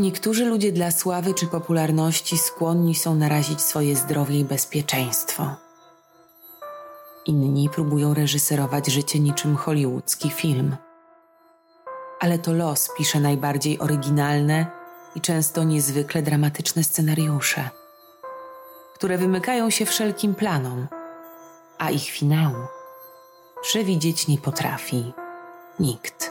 [0.00, 5.56] Niektórzy ludzie dla sławy czy popularności skłonni są narazić swoje zdrowie i bezpieczeństwo.
[7.26, 10.76] Inni próbują reżyserować życie niczym hollywoodzki film.
[12.20, 14.66] Ale to los pisze najbardziej oryginalne
[15.14, 17.70] i często niezwykle dramatyczne scenariusze,
[18.94, 20.88] które wymykają się wszelkim planom,
[21.78, 22.66] a ich finału
[23.62, 25.12] przewidzieć nie potrafi
[25.80, 26.29] nikt.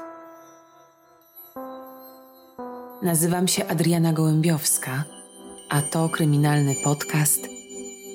[3.01, 5.03] Nazywam się Adriana Gołębiowska,
[5.69, 7.47] a to kryminalny podcast,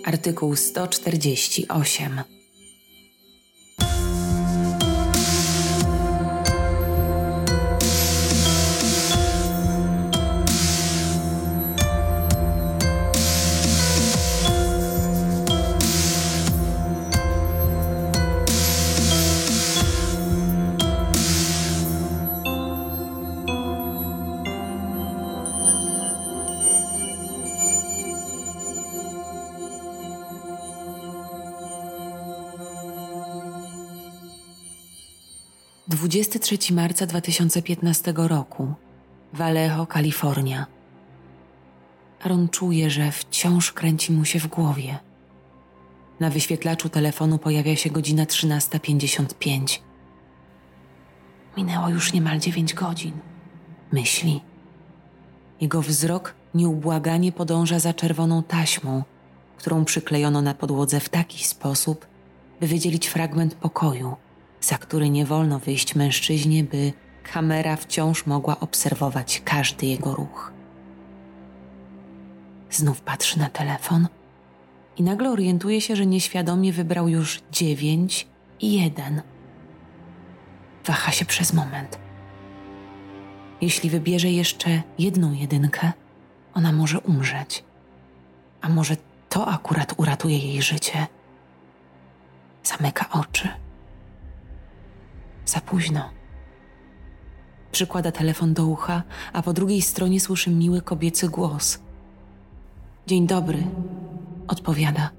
[0.04, 2.34] artykuł 148.
[36.15, 38.74] 23 marca 2015 roku,
[39.32, 40.66] Vallejo, Kalifornia.
[42.20, 44.98] Aaron czuje, że wciąż kręci mu się w głowie.
[46.20, 49.79] Na wyświetlaczu telefonu pojawia się godzina 13.55.
[51.57, 53.12] Minęło już niemal 9 godzin.
[53.92, 54.40] Myśli.
[55.60, 59.02] Jego wzrok nieubłaganie podąża za czerwoną taśmą,
[59.57, 62.07] którą przyklejono na podłodze w taki sposób,
[62.60, 64.16] by wydzielić fragment pokoju–
[64.65, 66.93] za który nie wolno wyjść mężczyźnie, by
[67.32, 70.53] kamera wciąż mogła obserwować każdy jego ruch.
[72.70, 74.09] Znów patrzy na telefon
[74.97, 78.26] i nagle orientuje się, że nieświadomie wybrał już dziewięć
[78.60, 79.22] i jeden.
[80.87, 81.98] Waha się przez moment.
[83.60, 85.92] Jeśli wybierze jeszcze jedną jedynkę,
[86.54, 87.65] ona może umrzeć.
[88.60, 88.97] A może
[89.28, 91.06] to akurat uratuje jej życie?
[92.62, 93.63] Zamyka oczy.
[95.47, 96.10] Za późno.
[97.72, 101.78] Przykłada telefon do ucha, a po drugiej stronie słyszy miły kobiecy głos.
[103.06, 103.62] Dzień dobry,
[104.49, 105.10] odpowiada.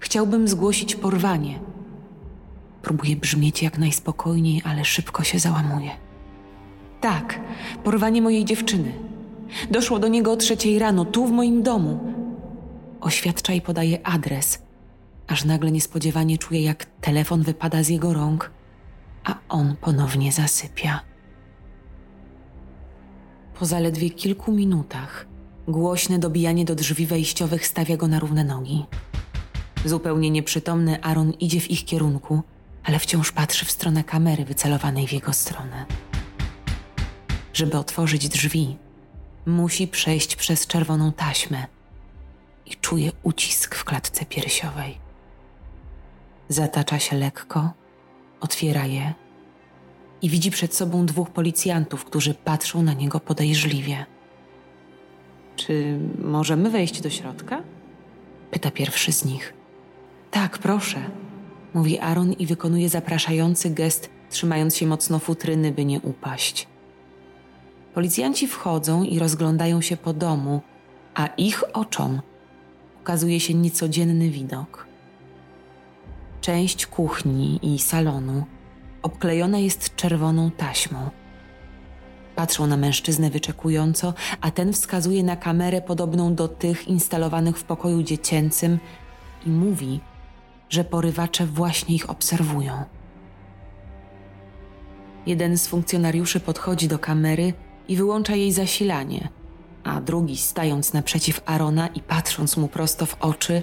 [0.00, 1.60] Chciałbym zgłosić porwanie.
[2.82, 5.90] Próbuje brzmieć jak najspokojniej, ale szybko się załamuje.
[7.00, 7.40] Tak,
[7.84, 8.92] porwanie mojej dziewczyny.
[9.70, 12.12] Doszło do niego o trzeciej rano, tu w moim domu.
[13.00, 14.62] Oświadcza i podaje adres,
[15.26, 18.50] aż nagle niespodziewanie czuje, jak telefon wypada z jego rąk
[19.24, 21.00] a on ponownie zasypia.
[23.58, 25.26] Po zaledwie kilku minutach
[25.68, 28.84] głośne dobijanie do drzwi wejściowych stawia go na równe nogi.
[29.84, 32.42] Zupełnie nieprzytomny Aaron idzie w ich kierunku,
[32.84, 35.86] ale wciąż patrzy w stronę kamery wycelowanej w jego stronę.
[37.52, 38.76] Żeby otworzyć drzwi,
[39.46, 41.66] musi przejść przez czerwoną taśmę
[42.66, 44.98] i czuje ucisk w klatce piersiowej.
[46.48, 47.79] Zatacza się lekko
[48.40, 49.14] Otwiera je
[50.22, 54.06] i widzi przed sobą dwóch policjantów, którzy patrzą na niego podejrzliwie.
[55.56, 57.62] Czy możemy wejść do środka?
[58.50, 59.54] Pyta pierwszy z nich.
[60.30, 61.10] Tak, proszę,
[61.74, 66.68] mówi Aaron i wykonuje zapraszający gest, trzymając się mocno futryny, by nie upaść.
[67.94, 70.60] Policjanci wchodzą i rozglądają się po domu,
[71.14, 72.20] a ich oczom
[73.00, 74.89] ukazuje się niecodzienny widok.
[76.40, 78.44] Część kuchni i salonu
[79.02, 81.10] obklejona jest czerwoną taśmą.
[82.36, 88.02] Patrzą na mężczyznę wyczekująco, a ten wskazuje na kamerę podobną do tych instalowanych w pokoju
[88.02, 88.78] dziecięcym
[89.46, 90.00] i mówi,
[90.68, 92.84] że porywacze właśnie ich obserwują.
[95.26, 97.52] Jeden z funkcjonariuszy podchodzi do kamery
[97.88, 99.28] i wyłącza jej zasilanie,
[99.84, 103.62] a drugi, stając naprzeciw Arona i patrząc mu prosto w oczy,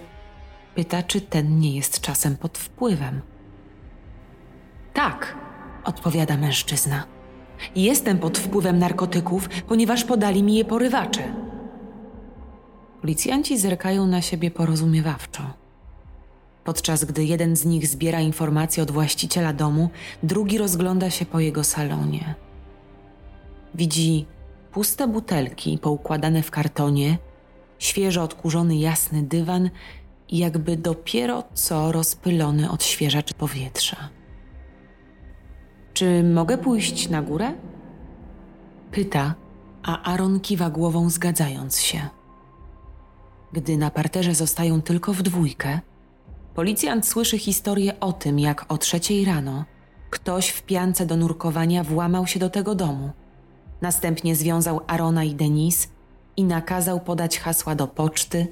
[0.77, 3.21] Pyta, czy ten nie jest czasem pod wpływem.
[4.93, 5.37] Tak,
[5.83, 7.03] odpowiada mężczyzna.
[7.75, 11.33] Jestem pod wpływem narkotyków, ponieważ podali mi je porywacze.
[13.01, 15.43] Policjanci zerkają na siebie porozumiewawczo.
[16.63, 19.89] Podczas gdy jeden z nich zbiera informacje od właściciela domu,
[20.23, 22.35] drugi rozgląda się po jego salonie.
[23.75, 24.25] Widzi
[24.71, 27.17] puste butelki poukładane w kartonie,
[27.79, 29.69] świeżo odkurzony jasny dywan
[30.31, 34.09] jakby dopiero co rozpylony odświeżacz powietrza.
[35.93, 37.53] Czy mogę pójść na górę?
[38.91, 39.35] Pyta,
[39.83, 42.09] a Aaron kiwa głową, zgadzając się.
[43.53, 45.79] Gdy na parterze zostają tylko w dwójkę,
[46.55, 49.65] policjant słyszy historię o tym, jak o trzeciej rano
[50.09, 53.11] ktoś w piance do nurkowania włamał się do tego domu.
[53.81, 55.87] Następnie związał Arona i Denise
[56.37, 58.47] i nakazał podać hasła do poczty,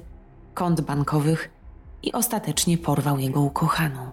[0.54, 1.55] kont bankowych
[2.06, 4.10] i ostatecznie porwał jego ukochaną.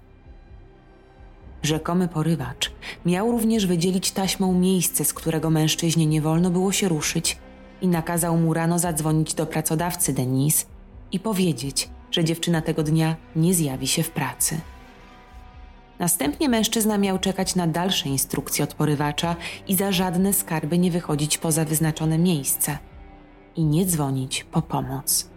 [1.63, 2.71] Rzekomy porywacz
[3.05, 7.37] miał również wydzielić taśmą miejsce, z którego mężczyźnie nie wolno było się ruszyć
[7.81, 10.65] i nakazał mu rano zadzwonić do pracodawcy Denise
[11.11, 14.61] i powiedzieć, że dziewczyna tego dnia nie zjawi się w pracy.
[15.99, 19.35] Następnie mężczyzna miał czekać na dalsze instrukcje od porywacza
[19.67, 22.77] i za żadne skarby nie wychodzić poza wyznaczone miejsce
[23.55, 25.32] i nie dzwonić po pomoc.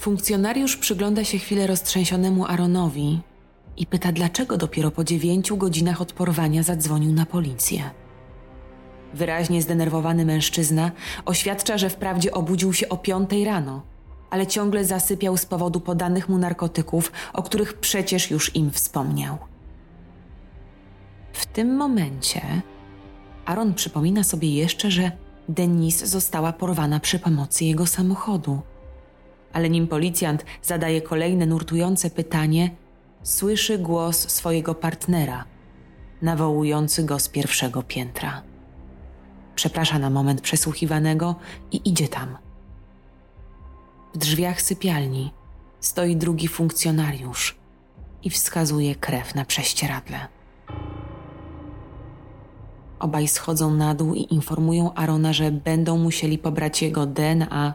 [0.00, 3.20] Funkcjonariusz przygląda się chwilę roztrzęsionemu Aaronowi
[3.76, 7.90] i pyta, dlaczego dopiero po dziewięciu godzinach od porwania zadzwonił na policję.
[9.14, 10.90] Wyraźnie zdenerwowany mężczyzna
[11.24, 13.82] oświadcza, że wprawdzie obudził się o piątej rano,
[14.30, 19.38] ale ciągle zasypiał z powodu podanych mu narkotyków, o których przecież już im wspomniał.
[21.32, 22.62] W tym momencie
[23.46, 25.12] Aaron przypomina sobie jeszcze, że
[25.48, 28.62] Denise została porwana przy pomocy jego samochodu.
[29.52, 32.70] Ale nim policjant zadaje kolejne nurtujące pytanie,
[33.22, 35.44] słyszy głos swojego partnera,
[36.22, 38.42] nawołujący go z pierwszego piętra.
[39.54, 41.34] Przeprasza na moment przesłuchiwanego
[41.72, 42.36] i idzie tam.
[44.14, 45.32] W drzwiach sypialni
[45.80, 47.58] stoi drugi funkcjonariusz
[48.22, 50.28] i wskazuje krew na prześcieradle.
[52.98, 57.74] Obaj schodzą na dół i informują Arona, że będą musieli pobrać jego DNA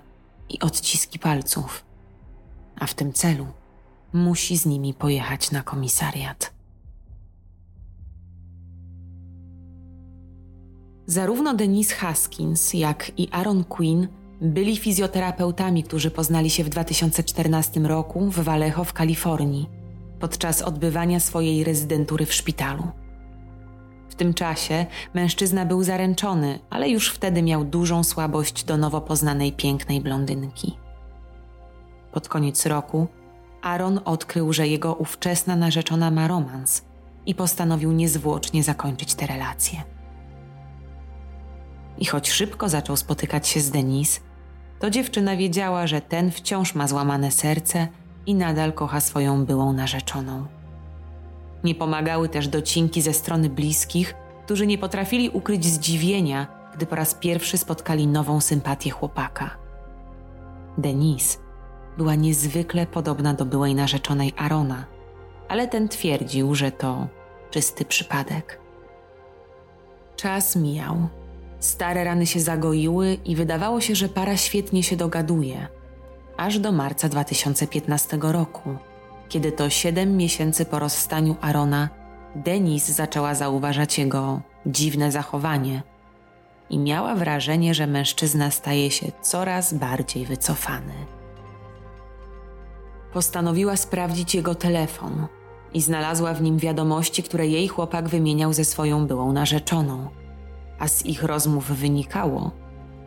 [0.50, 1.86] i odciski palców.
[2.80, 3.48] A w tym celu
[4.14, 6.54] musi z nimi pojechać na komisariat.
[11.08, 14.08] Zarówno Denise Haskins, jak i Aaron Quinn
[14.42, 19.86] byli fizjoterapeutami, którzy poznali się w 2014 roku w Vallejo w Kalifornii
[20.20, 22.84] podczas odbywania swojej rezydentury w szpitalu.
[24.16, 29.54] W tym czasie mężczyzna był zaręczony, ale już wtedy miał dużą słabość do nowo poznanej
[29.54, 30.78] pięknej blondynki.
[32.12, 33.08] Pod koniec roku
[33.62, 36.82] Aaron odkrył, że jego ówczesna narzeczona ma romans
[37.26, 39.84] i postanowił niezwłocznie zakończyć te relacje.
[41.98, 44.20] I choć szybko zaczął spotykać się z Denise,
[44.80, 47.88] to dziewczyna wiedziała, że ten wciąż ma złamane serce
[48.26, 50.46] i nadal kocha swoją byłą narzeczoną.
[51.66, 54.16] Nie pomagały też docinki ze strony bliskich,
[54.46, 59.58] którzy nie potrafili ukryć zdziwienia, gdy po raz pierwszy spotkali nową sympatię chłopaka.
[60.78, 61.38] Denise
[61.98, 64.86] była niezwykle podobna do byłej narzeczonej Arona,
[65.48, 67.08] ale ten twierdził, że to
[67.52, 68.60] czysty przypadek.
[70.16, 70.96] Czas mijał.
[71.60, 75.68] Stare rany się zagoiły i wydawało się, że para świetnie się dogaduje.
[76.38, 78.78] Aż do marca 2015 roku,
[79.30, 81.90] kiedy to siedem miesięcy po rozstaniu Arona,
[82.36, 85.84] Denise zaczęła zauważać jego dziwne zachowanie
[86.70, 90.94] i miała wrażenie, że mężczyzna staje się coraz bardziej wycofany.
[93.14, 95.28] Postanowiła sprawdzić jego telefon
[95.74, 100.10] i znalazła w nim wiadomości, które jej chłopak wymieniał ze swoją byłą narzeczoną,
[100.80, 102.52] a z ich rozmów wynikało,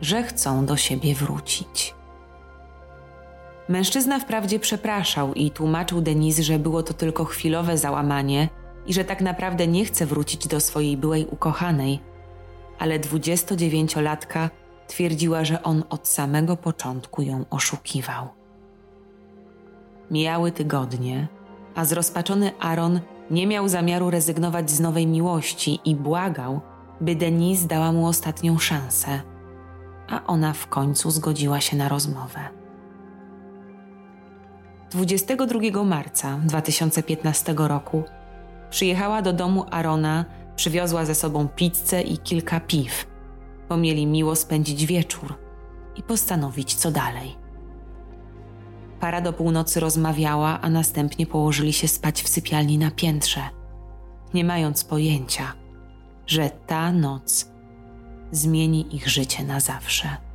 [0.01, 1.98] że chcą do siebie wrócić.
[3.69, 8.49] Mężczyzna wprawdzie przepraszał i tłumaczył Denise, że było to tylko chwilowe załamanie
[8.87, 11.99] i że tak naprawdę nie chce wrócić do swojej byłej ukochanej,
[12.79, 14.49] ale 29-latka
[14.87, 18.27] twierdziła, że on od samego początku ją oszukiwał.
[20.11, 21.27] Mijały tygodnie,
[21.75, 22.99] a zrozpaczony Aaron
[23.31, 26.61] nie miał zamiaru rezygnować z nowej miłości i błagał,
[27.01, 29.21] by Denise dała mu ostatnią szansę,
[30.07, 32.58] a ona w końcu zgodziła się na rozmowę.
[34.91, 38.03] 22 marca 2015 roku
[38.69, 43.07] przyjechała do domu Arona, przywiozła ze sobą pizzę i kilka piw,
[43.69, 45.35] bo mieli miło spędzić wieczór
[45.95, 47.35] i postanowić co dalej.
[48.99, 53.41] Para do północy rozmawiała, a następnie położyli się spać w sypialni na piętrze,
[54.33, 55.53] nie mając pojęcia,
[56.27, 57.51] że ta noc
[58.31, 60.28] zmieni ich życie na zawsze.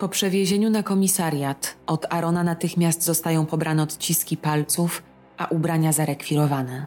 [0.00, 5.02] Po przewiezieniu na komisariat od Arona natychmiast zostają pobrane odciski palców,
[5.36, 6.86] a ubrania zarekwirowane.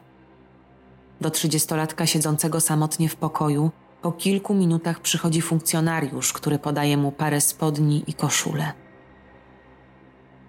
[1.22, 7.41] Do trzydziestolatka siedzącego samotnie w pokoju po kilku minutach przychodzi funkcjonariusz, który podaje mu parę
[7.41, 8.74] spodni i koszulę.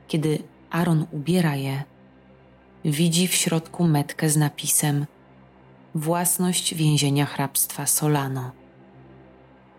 [0.09, 0.39] Kiedy
[0.71, 1.83] Aaron ubiera je,
[2.85, 5.07] widzi w środku metkę z napisem
[5.95, 8.51] Własność więzienia hrabstwa Solano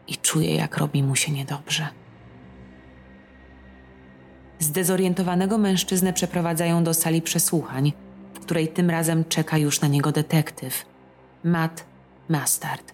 [0.07, 2.04] i czuje, jak robi mu się niedobrze.
[4.59, 7.93] Zdezorientowanego mężczyznę przeprowadzają do sali przesłuchań,
[8.33, 10.85] w której tym razem czeka już na niego detektyw
[11.43, 11.85] Matt
[12.29, 12.93] Mustard.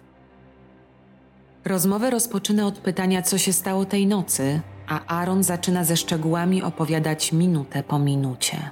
[1.64, 7.32] Rozmowę rozpoczyna od pytania, co się stało tej nocy, a Aaron zaczyna ze szczegółami opowiadać
[7.32, 8.70] minutę po minucie.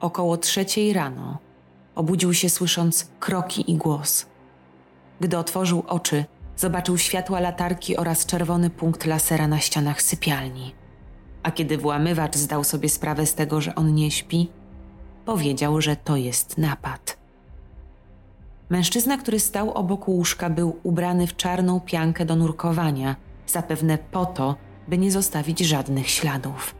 [0.00, 1.38] Około trzeciej rano
[1.94, 4.26] obudził się słysząc kroki i głos.
[5.20, 6.24] Gdy otworzył oczy,
[6.56, 10.79] zobaczył światła latarki oraz czerwony punkt lasera na ścianach sypialni.
[11.42, 14.48] A kiedy włamywacz zdał sobie sprawę z tego, że on nie śpi,
[15.24, 17.18] powiedział, że to jest napad.
[18.70, 23.16] Mężczyzna, który stał obok łóżka, był ubrany w czarną piankę do nurkowania,
[23.46, 24.56] zapewne po to,
[24.88, 26.74] by nie zostawić żadnych śladów.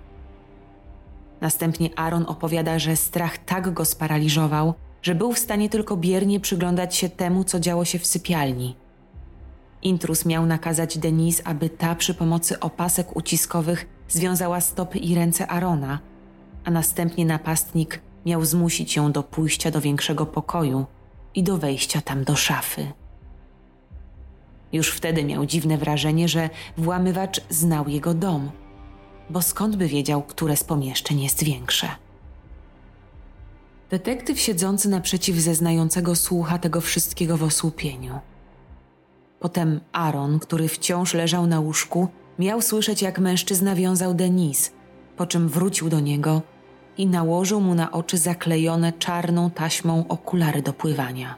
[1.41, 6.97] Następnie Aaron opowiada, że strach tak go sparaliżował, że był w stanie tylko biernie przyglądać
[6.97, 8.77] się temu, co działo się w sypialni.
[9.83, 15.99] Intrus miał nakazać Denise, aby ta przy pomocy opasek uciskowych związała stopy i ręce Arona,
[16.65, 20.87] a następnie napastnik miał zmusić ją do pójścia do większego pokoju
[21.35, 22.93] i do wejścia tam do szafy.
[24.73, 28.51] Już wtedy miał dziwne wrażenie, że włamywacz znał jego dom,
[29.31, 31.89] bo skąd by wiedział, które z pomieszczeń jest większe?
[33.91, 38.21] Detektyw siedzący naprzeciw zeznającego słucha tego wszystkiego w osłupieniu.
[39.41, 44.73] Potem Aaron, który wciąż leżał na łóżku, miał słyszeć, jak mężczyzna wiązał Denis,
[45.17, 46.43] po czym wrócił do niego
[46.99, 51.37] i nałożył mu na oczy zaklejone czarną taśmą okulary do pływania.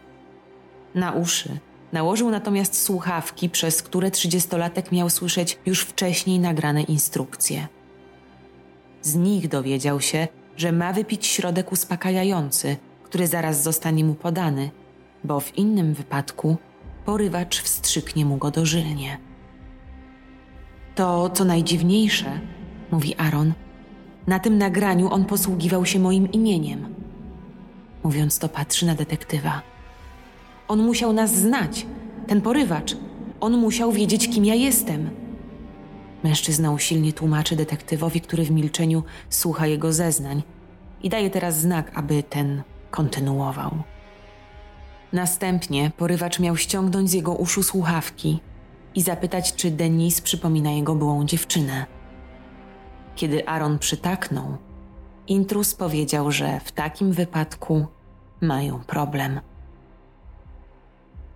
[0.95, 1.59] Na uszy
[1.93, 7.69] nałożył natomiast słuchawki, przez które trzydziestolatek miał słyszeć już wcześniej nagrane instrukcje.
[9.03, 14.71] Z nich dowiedział się, że ma wypić środek uspokajający, który zaraz zostanie mu podany,
[15.25, 16.57] bo w innym wypadku
[17.05, 19.19] porywacz wstrzyknie mu go dożylnie.
[20.95, 22.41] To, co najdziwniejsze,
[22.91, 23.53] mówi Aaron,
[24.27, 26.95] na tym nagraniu on posługiwał się moim imieniem.
[28.05, 29.63] Mówiąc to, patrzy na detektywa.
[30.69, 31.87] On musiał nas znać,
[32.27, 32.97] ten porywacz.
[33.41, 35.11] On musiał wiedzieć, kim ja jestem.
[36.25, 40.43] Mężczyzna usilnie tłumaczy detektywowi, który w milczeniu słucha jego zeznań
[41.03, 43.83] i daje teraz znak, aby ten kontynuował.
[45.12, 48.40] Następnie porywacz miał ściągnąć z jego uszu słuchawki
[48.95, 51.87] i zapytać, czy Denis przypomina jego byłą dziewczynę.
[53.16, 54.57] Kiedy Aaron przytaknął,
[55.26, 57.87] intrus powiedział, że w takim wypadku
[58.40, 59.40] mają problem.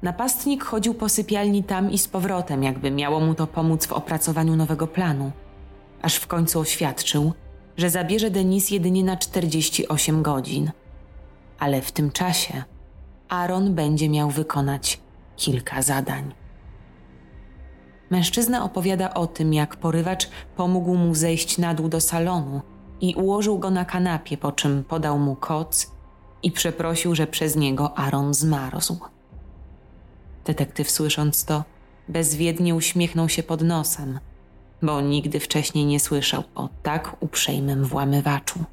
[0.03, 4.57] Napastnik chodził po sypialni tam i z powrotem, jakby miało mu to pomóc w opracowaniu
[4.57, 5.33] nowego planu,
[6.03, 7.33] aż w końcu oświadczył,
[7.77, 10.71] że zabierze Denis jedynie na 48 godzin.
[11.59, 12.65] Ale w tym czasie
[13.29, 15.01] Aaron będzie miał wykonać
[15.37, 16.35] kilka zadań.
[18.11, 22.61] Mężczyzna opowiada o tym, jak porywacz pomógł mu zejść na dół do salonu
[23.01, 25.91] i ułożył go na kanapie, po czym podał mu koc
[26.43, 28.99] i przeprosił, że przez niego Aaron zmarzł.
[30.45, 31.65] Detektyw słysząc to,
[32.09, 34.21] bezwiednie uśmiechnął się pod nosem,
[34.83, 38.65] bo nigdy wcześniej nie słyszał o tak uprzejmym włamywaczu.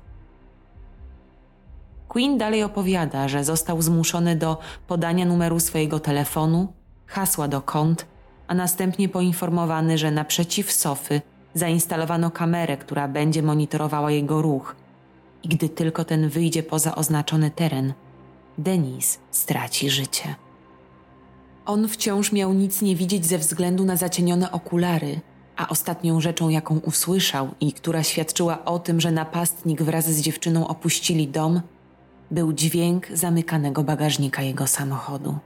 [2.13, 6.74] Queen dalej opowiada, że został zmuszony do podania numeru swojego telefonu,
[7.08, 8.05] hasła do kont,
[8.48, 11.22] a następnie poinformowany, że naprzeciw sofy
[11.53, 14.75] zainstalowano kamerę, która będzie monitorowała jego ruch.
[15.43, 17.93] I gdy tylko ten wyjdzie poza oznaczony teren,
[18.58, 20.36] Denis straci życie.
[21.65, 25.22] On wciąż miał nic nie widzieć ze względu na zacienione okulary,
[25.58, 30.67] a ostatnią rzeczą, jaką usłyszał i która świadczyła o tym, że napastnik wraz z dziewczyną
[30.67, 31.62] opuścili dom,
[32.34, 35.38] był dźwięk zamykanego bagażnika jego samochodu.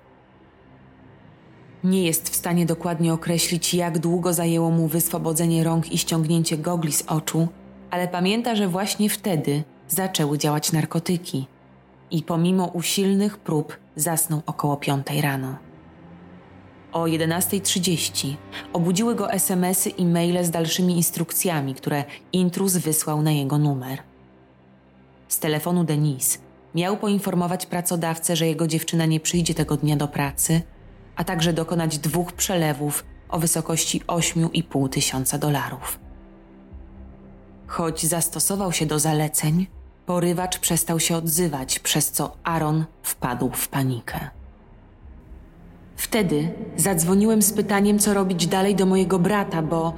[1.84, 6.94] Nie jest w stanie dokładnie określić, jak długo zajęło mu wyswobodzenie rąk i ściągnięcie gogli
[6.94, 7.48] z oczu,
[7.92, 11.48] ale pamięta, że właśnie wtedy zaczęły działać narkotyki
[12.12, 15.56] i pomimo usilnych prób zasnął około piątej rano.
[16.92, 18.34] O 11.30
[18.74, 22.04] obudziły go SMSy i maile z dalszymi instrukcjami, które
[22.34, 24.00] intruz wysłał na jego numer.
[25.28, 30.62] Z telefonu Denise miał poinformować pracodawcę, że jego dziewczyna nie przyjdzie tego dnia do pracy,
[31.16, 36.00] a także dokonać dwóch przelewów o wysokości 8,5 tysiąca dolarów.
[37.68, 39.68] Choć zastosował się do zaleceń,
[40.06, 44.30] porywacz przestał się odzywać, przez co Aaron wpadł w panikę.
[45.96, 49.94] Wtedy zadzwoniłem z pytaniem, co robić dalej do mojego brata, bo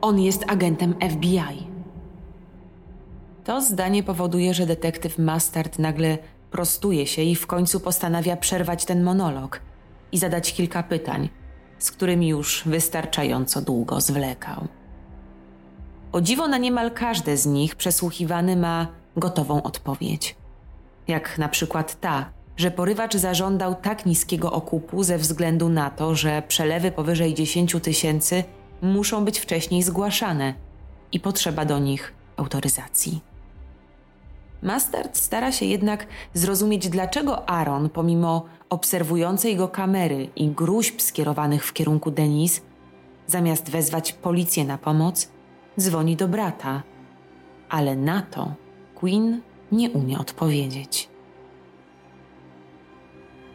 [0.00, 1.69] on jest agentem FBI.
[3.44, 6.18] To zdanie powoduje, że detektyw Mustard nagle
[6.50, 9.60] prostuje się i w końcu postanawia przerwać ten monolog
[10.12, 11.28] i zadać kilka pytań,
[11.78, 14.68] z którymi już wystarczająco długo zwlekał.
[16.12, 20.36] O dziwo na niemal każde z nich przesłuchiwany ma gotową odpowiedź.
[21.08, 26.42] Jak na przykład ta, że porywacz zażądał tak niskiego okupu ze względu na to, że
[26.48, 28.44] przelewy powyżej 10 tysięcy
[28.82, 30.54] muszą być wcześniej zgłaszane
[31.12, 33.29] i potrzeba do nich autoryzacji.
[34.62, 41.72] Mastert stara się jednak zrozumieć, dlaczego Aaron, pomimo obserwującej go kamery i gruźb skierowanych w
[41.72, 42.60] kierunku Denise,
[43.26, 45.28] zamiast wezwać policję na pomoc,
[45.80, 46.82] dzwoni do brata.
[47.68, 48.54] Ale na to
[48.94, 49.40] Queen
[49.72, 51.08] nie umie odpowiedzieć.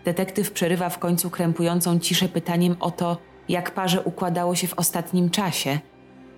[0.05, 3.17] Detektyw przerywa w końcu krępującą ciszę pytaniem o to,
[3.49, 5.79] jak parze układało się w ostatnim czasie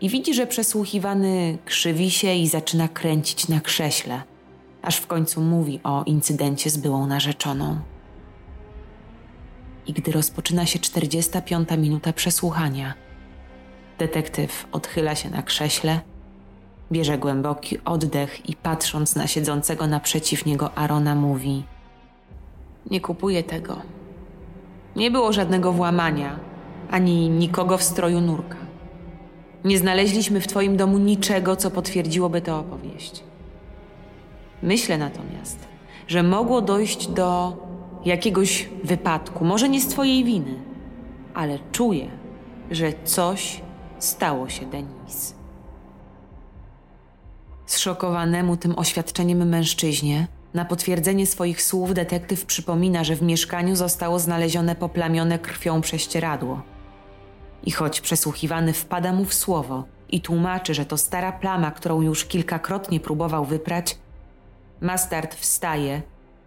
[0.01, 4.21] i widzi, że przesłuchiwany krzywi się i zaczyna kręcić na krześle,
[4.87, 7.79] aż w końcu mówi o incydencie z byłą narzeczoną.
[9.87, 12.93] I gdy rozpoczyna się 45 minuta przesłuchania,
[13.99, 15.99] detektyw odchyla się na krześle,
[16.91, 21.63] bierze głęboki oddech i patrząc na siedzącego naprzeciw niego Arona mówi:
[22.91, 23.81] Nie kupuję tego.
[24.95, 26.39] Nie było żadnego włamania,
[26.91, 28.57] ani nikogo w stroju nurka.
[29.65, 33.26] Nie znaleźliśmy w Twoim domu niczego, co potwierdziłoby tę opowieść.
[34.63, 35.67] Myślę natomiast,
[36.07, 37.57] że mogło dojść do
[38.05, 40.55] jakiegoś wypadku, może nie z Twojej winy,
[41.33, 42.07] ale czuję,
[42.71, 43.61] że coś
[43.99, 45.35] stało się Denis.
[47.65, 54.75] Zszokowanemu tym oświadczeniem mężczyźnie, na potwierdzenie swoich słów detektyw przypomina, że w mieszkaniu zostało znalezione
[54.75, 56.61] poplamione krwią prześcieradło.
[57.63, 62.25] I choć przesłuchiwany wpada mu w słowo i tłumaczy, że to stara plama, którą już
[62.25, 63.97] kilkakrotnie próbował wyprać,
[64.81, 66.01] Mastard wstaje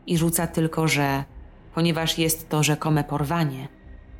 [0.07, 1.25] i rzuca tylko, że
[1.75, 3.69] ponieważ jest to rzekome porwanie,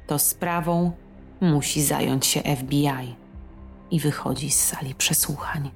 [0.07, 0.93] to sprawą
[1.41, 3.17] musi zająć się FBI
[3.91, 5.71] i wychodzi z sali przesłuchań.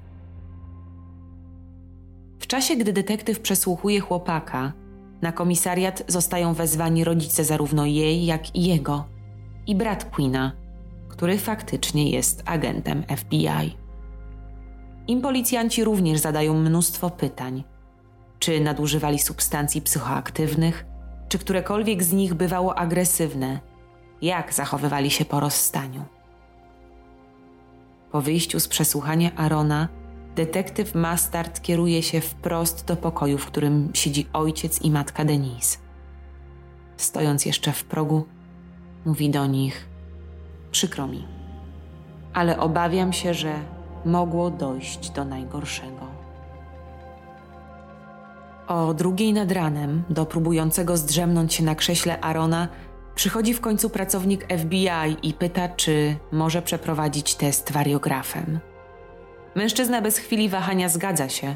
[2.39, 4.73] W czasie, gdy detektyw przesłuchuje chłopaka,
[5.21, 9.05] na komisariat zostają wezwani rodzice zarówno jej, jak i jego,
[9.67, 10.51] i brat Queena,
[11.09, 13.77] który faktycznie jest agentem FBI.
[15.07, 17.63] Im policjanci również zadają mnóstwo pytań.
[18.39, 20.85] Czy nadużywali substancji psychoaktywnych,
[21.29, 23.59] czy którekolwiek z nich bywało agresywne,
[24.21, 26.05] jak zachowywali się po rozstaniu.
[28.11, 29.87] Po wyjściu z przesłuchania Arona,
[30.35, 35.77] detektyw Mastard kieruje się wprost do pokoju, w którym siedzi ojciec i matka Denise.
[36.97, 38.25] Stojąc jeszcze w progu,
[39.05, 39.89] mówi do nich:
[40.71, 41.27] Przykro mi,
[42.33, 43.53] ale obawiam się, że
[44.05, 46.14] mogło dojść do najgorszego.
[48.67, 52.67] O drugiej nad ranem do próbującego zdrzemnąć się na krześle Arona
[53.15, 58.59] przychodzi w końcu pracownik FBI i pyta, czy może przeprowadzić test wariografem.
[59.55, 61.55] Mężczyzna bez chwili wahania zgadza się,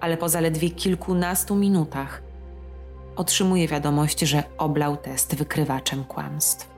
[0.00, 2.22] ale po zaledwie kilkunastu minutach
[3.16, 6.68] otrzymuje wiadomość, że oblał test wykrywaczem kłamstw.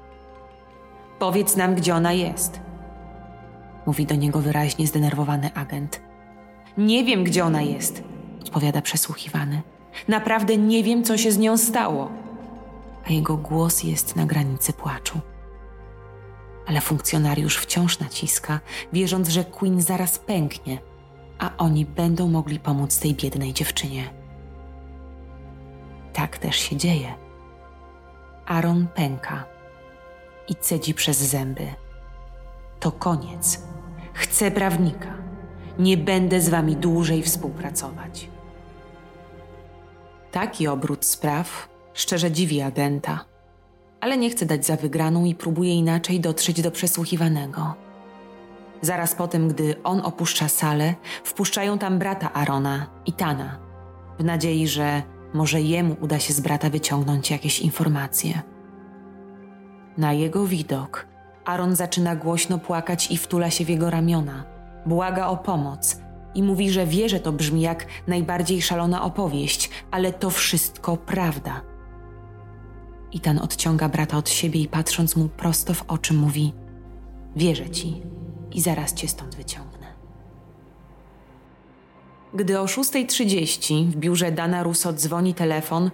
[1.19, 2.61] Powiedz nam, gdzie ona jest,
[3.87, 6.01] mówi do niego wyraźnie zdenerwowany agent.
[6.79, 8.03] Nie wiem, gdzie ona jest,
[8.45, 9.63] odpowiada przesłuchiwany.
[10.09, 12.11] Naprawdę nie wiem, co się z nią stało.
[13.07, 15.21] A jego głos jest na granicy płaczu.
[16.67, 18.61] Ale funkcjonariusz wciąż naciska,
[18.93, 20.79] wierząc, że Queen zaraz pęknie,
[21.39, 24.11] a oni będą mogli pomóc tej biednej dziewczynie.
[26.13, 27.15] Tak też się dzieje.
[28.47, 29.45] Aaron pęka
[30.49, 31.67] i cedzi przez zęby.
[32.81, 33.63] To koniec.
[34.13, 35.24] Chcę prawnika.
[35.79, 38.29] Nie będę z wami dłużej współpracować.
[40.33, 43.25] Taki obrót spraw szczerze dziwi agenta,
[44.01, 47.75] ale nie chce dać za wygraną i próbuje inaczej dotrzeć do przesłuchiwanego.
[48.83, 53.59] Zaraz po tym, gdy on opuszcza salę, wpuszczają tam brata Arona, Itana,
[54.19, 55.03] w nadziei, że
[55.35, 58.43] może jemu uda się z brata wyciągnąć jakieś informacje.
[59.99, 61.07] Na jego widok
[61.45, 64.54] Aaron zaczyna głośno płakać i wtula się w jego ramiona.
[64.87, 70.13] Błaga o pomoc i mówi, że wie, że to brzmi jak najbardziej szalona opowieść, ale
[70.13, 71.61] to wszystko prawda.
[73.13, 76.53] I ten odciąga brata od siebie i patrząc mu prosto w oczy mówi:
[77.37, 78.03] Wierzę ci
[78.53, 79.87] i zaraz cię stąd wyciągnę.
[82.35, 85.91] Gdy o 6.30 w biurze Dana Russo dzwoni telefon,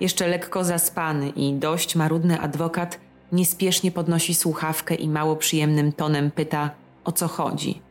[0.00, 3.00] jeszcze lekko zaspany i dość marudny adwokat
[3.32, 6.70] niespiesznie podnosi słuchawkę i mało przyjemnym tonem pyta,
[7.04, 7.85] o co chodzi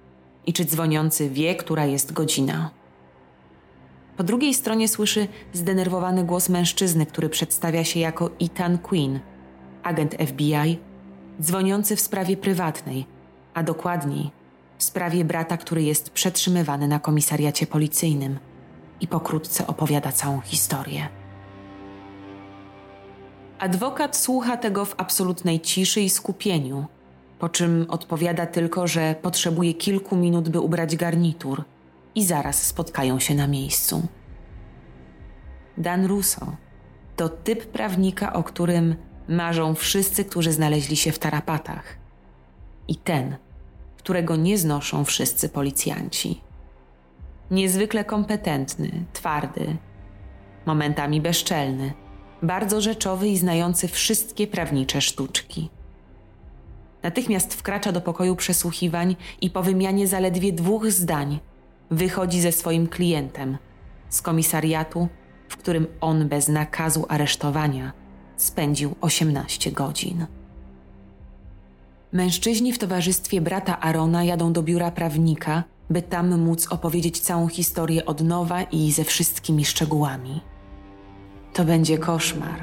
[0.45, 2.69] i czy dzwoniący wie, która jest godzina.
[4.17, 9.19] Po drugiej stronie słyszy zdenerwowany głos mężczyzny, który przedstawia się jako Ethan Quinn,
[9.83, 10.79] agent FBI,
[11.41, 13.05] dzwoniący w sprawie prywatnej,
[13.53, 14.31] a dokładniej
[14.77, 18.39] w sprawie brata, który jest przetrzymywany na komisariacie policyjnym
[19.01, 21.07] i pokrótce opowiada całą historię.
[23.59, 26.85] Adwokat słucha tego w absolutnej ciszy i skupieniu,
[27.39, 31.63] po czym odpowiada tylko, że potrzebuje kilku minut, by ubrać garnitur
[32.15, 34.07] i zaraz spotkają się na miejscu.
[35.77, 36.55] Dan Russo
[37.15, 38.95] to typ prawnika, o którym
[39.27, 41.97] marzą wszyscy, którzy znaleźli się w tarapatach.
[42.87, 43.37] I ten,
[43.97, 46.41] którego nie znoszą wszyscy policjanci.
[47.51, 49.77] Niezwykle kompetentny, twardy,
[50.65, 51.93] momentami bezczelny,
[52.41, 55.69] bardzo rzeczowy i znający wszystkie prawnicze sztuczki.
[57.05, 61.39] Natychmiast wkracza do pokoju przesłuchiwań i po wymianie zaledwie dwóch zdań
[61.91, 63.57] wychodzi ze swoim klientem
[64.09, 65.07] z komisariatu,
[65.49, 67.93] w którym on bez nakazu aresztowania
[68.37, 70.25] spędził 18 godzin.
[72.11, 78.05] Mężczyźni w towarzystwie brata Arona jadą do biura prawnika, by tam móc opowiedzieć całą historię
[78.05, 80.41] od nowa i ze wszystkimi szczegółami.
[81.53, 82.59] To będzie koszmar.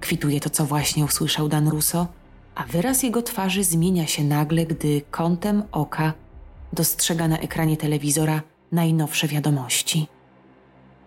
[0.00, 2.06] Kwituje to, co właśnie usłyszał Dan Russo,
[2.54, 6.12] a wyraz jego twarzy zmienia się nagle, gdy kątem oka
[6.72, 10.06] dostrzega na ekranie telewizora najnowsze wiadomości.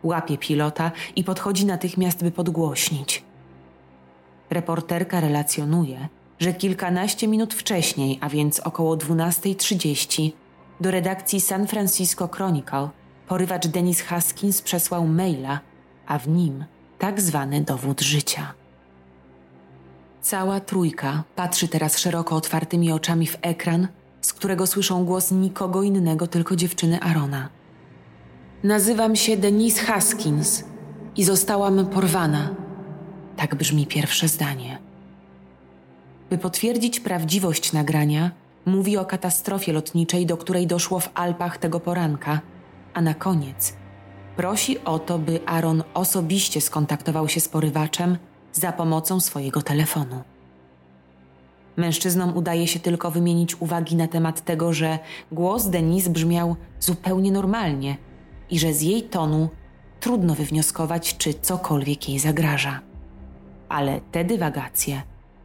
[0.03, 3.23] Łapie pilota i podchodzi natychmiast, by podgłośnić.
[4.49, 6.07] Reporterka relacjonuje,
[6.39, 10.31] że kilkanaście minut wcześniej, a więc około 12.30,
[10.81, 12.89] do redakcji San Francisco Chronicle
[13.27, 15.59] porywacz Dennis Haskins przesłał maila,
[16.07, 16.65] a w nim
[16.99, 18.53] tak zwany dowód życia.
[20.25, 23.87] Cała trójka patrzy teraz szeroko otwartymi oczami w ekran,
[24.21, 27.49] z którego słyszą głos nikogo innego, tylko dziewczyny Arona.
[28.63, 30.63] Nazywam się Denise Haskins
[31.15, 32.55] i zostałam porwana.
[33.35, 34.77] Tak brzmi pierwsze zdanie.
[36.29, 38.31] By potwierdzić prawdziwość nagrania,
[38.65, 42.41] mówi o katastrofie lotniczej, do której doszło w Alpach tego poranka,
[42.93, 43.73] a na koniec
[44.35, 48.17] prosi o to, by Aaron osobiście skontaktował się z porywaczem
[48.55, 50.23] za pomocą swojego telefonu.
[51.77, 54.99] Mężczyznom udaje się tylko wymienić uwagi na temat tego, że
[55.31, 57.97] głos Denise brzmiał zupełnie normalnie
[58.49, 59.49] i że z jej tonu
[59.99, 62.79] trudno wywnioskować, czy cokolwiek jej zagraża.
[63.69, 65.01] Ale te dywagacje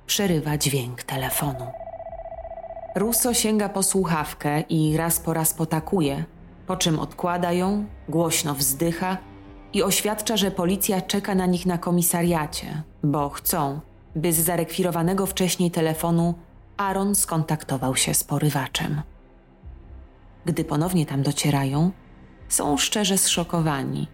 [0.06, 1.66] przerywa dźwięk telefonu.
[2.96, 6.24] Russo sięga po słuchawkę i raz po raz potakuje,
[6.66, 9.16] po czym odkłada ją, głośno wzdycha
[9.72, 13.80] i oświadcza, że policja czeka na nich na komisariacie, bo chcą,
[14.16, 16.34] by z zarekwirowanego wcześniej telefonu
[16.76, 19.02] Aaron skontaktował się z porywaczem.
[20.44, 21.90] Gdy ponownie tam docierają,
[22.48, 24.08] są szczerze zszokowani.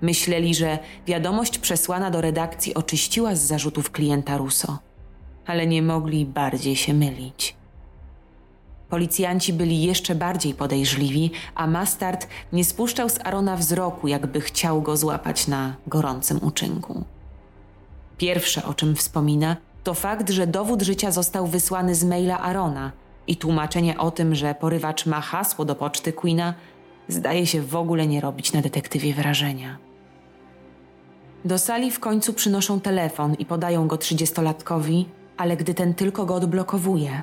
[0.00, 4.78] Myśleli, że wiadomość przesłana do redakcji oczyściła z zarzutów klienta Russo,
[5.46, 7.57] ale nie mogli bardziej się mylić.
[8.90, 14.96] Policjanci byli jeszcze bardziej podejrzliwi, a Mastard nie spuszczał z Arona wzroku, jakby chciał go
[14.96, 17.04] złapać na gorącym uczynku.
[18.18, 22.92] Pierwsze, o czym wspomina, to fakt, że dowód życia został wysłany z maila Arona
[23.26, 26.54] i tłumaczenie o tym, że porywacz ma hasło do poczty Queena,
[27.08, 29.78] zdaje się w ogóle nie robić na detektywie wrażenia.
[31.44, 36.34] Do sali w końcu przynoszą telefon i podają go trzydziestolatkowi, ale gdy ten tylko go
[36.34, 37.22] odblokowuje,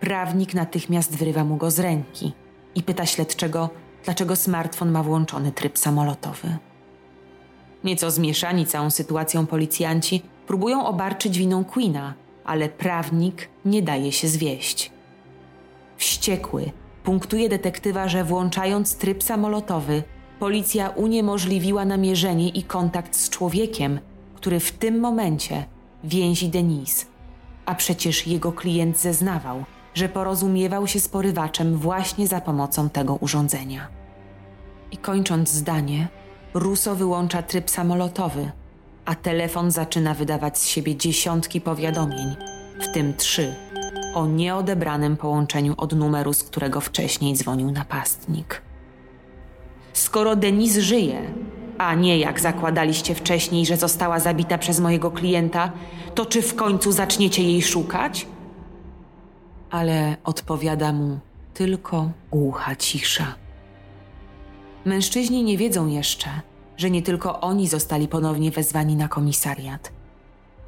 [0.00, 2.32] prawnik natychmiast wyrywa mu go z ręki
[2.74, 3.70] i pyta śledczego,
[4.04, 6.56] dlaczego smartfon ma włączony tryb samolotowy.
[7.84, 14.92] Nieco zmieszani całą sytuacją policjanci próbują obarczyć winą Queena, ale prawnik nie daje się zwieść.
[15.96, 16.70] Wściekły,
[17.04, 20.02] punktuje detektywa, że włączając tryb samolotowy,
[20.38, 24.00] policja uniemożliwiła namierzenie i kontakt z człowiekiem,
[24.34, 25.64] który w tym momencie
[26.04, 27.06] więzi Denise,
[27.66, 33.88] a przecież jego klient zeznawał, że porozumiewał się z porywaczem właśnie za pomocą tego urządzenia.
[34.92, 36.08] I kończąc zdanie,
[36.54, 38.50] Russo wyłącza tryb samolotowy,
[39.04, 42.36] a telefon zaczyna wydawać z siebie dziesiątki powiadomień,
[42.80, 43.54] w tym trzy
[44.14, 48.62] o nieodebranym połączeniu od numeru, z którego wcześniej dzwonił napastnik.
[49.92, 51.22] Skoro Denise żyje,
[51.78, 55.72] a nie jak zakładaliście wcześniej, że została zabita przez mojego klienta,
[56.14, 58.26] to czy w końcu zaczniecie jej szukać?
[59.70, 61.18] Ale odpowiada mu
[61.54, 63.34] tylko głucha cisza.
[64.84, 66.30] Mężczyźni nie wiedzą jeszcze,
[66.76, 69.92] że nie tylko oni zostali ponownie wezwani na komisariat.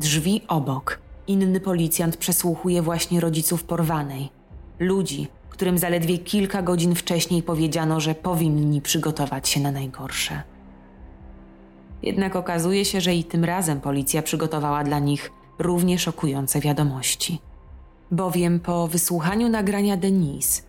[0.00, 4.30] Drzwi obok inny policjant przesłuchuje właśnie rodziców porwanej,
[4.78, 10.42] ludzi, którym zaledwie kilka godzin wcześniej powiedziano, że powinni przygotować się na najgorsze.
[12.02, 17.40] Jednak okazuje się, że i tym razem policja przygotowała dla nich równie szokujące wiadomości.
[18.12, 20.62] Bowiem po wysłuchaniu nagrania Denise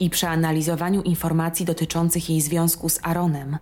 [0.00, 3.58] i przeanalizowaniu informacji dotyczących jej związku z Aaronem,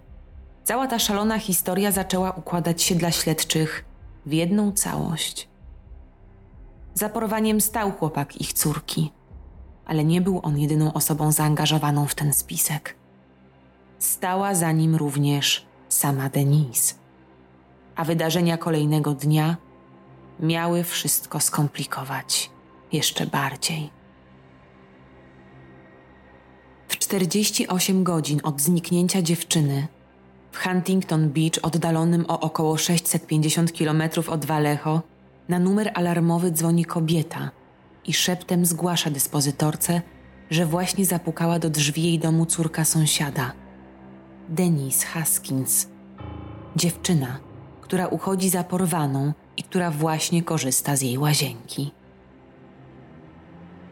[0.65, 3.85] cała ta szalona historia zaczęła układać się dla śledczych
[4.27, 5.49] w jedną całość.
[6.95, 9.13] Za porwaniem stał chłopak ich córki,
[9.87, 12.97] ale nie był on jedyną osobą zaangażowaną w ten spisek.
[13.99, 16.95] Stała za nim również sama Denise.
[17.97, 19.57] A wydarzenia kolejnego dnia
[20.41, 22.58] miały wszystko skomplikować
[22.93, 23.91] jeszcze bardziej.
[26.89, 29.89] W 48 godzin od zniknięcia dziewczyny
[30.53, 35.03] w Huntington Beach, oddalonym o około 650 km od Vallejo,
[35.49, 37.51] na numer alarmowy dzwoni kobieta
[38.05, 40.03] i szeptem zgłasza dyspozytorce,
[40.51, 43.53] że właśnie zapukała do drzwi jej domu córka sąsiada,
[44.49, 45.89] Denise Haskins.
[46.77, 47.39] Dziewczyna,
[47.81, 51.91] która uchodzi za porwaną i która właśnie korzysta z jej łazienki.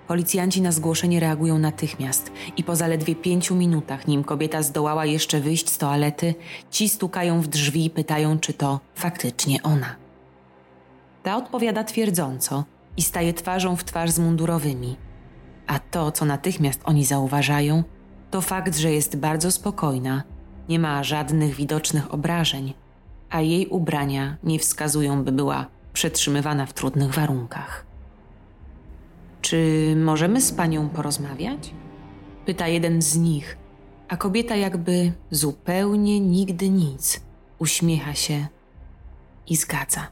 [0.09, 5.71] Policjanci na zgłoszenie reagują natychmiast i po zaledwie pięciu minutach, nim kobieta zdołała jeszcze wyjść
[5.71, 6.35] z toalety,
[6.71, 9.97] ci stukają w drzwi i pytają, czy to faktycznie ona.
[11.23, 12.64] Ta odpowiada twierdząco
[12.97, 14.97] i staje twarzą w twarz z mundurowymi.
[15.66, 17.85] A to, co natychmiast oni zauważają,
[18.31, 20.23] to fakt, że jest bardzo spokojna,
[20.69, 22.75] nie ma żadnych widocznych obrażeń,
[23.31, 27.86] a jej ubrania nie wskazują, by była przetrzymywana w trudnych warunkach.
[29.47, 31.75] Czy możemy z panią porozmawiać?
[32.47, 33.57] Pyta jeden z nich,
[34.09, 37.21] a kobieta jakby zupełnie nigdy nic
[37.59, 38.47] uśmiecha się
[39.47, 40.09] i zgadza.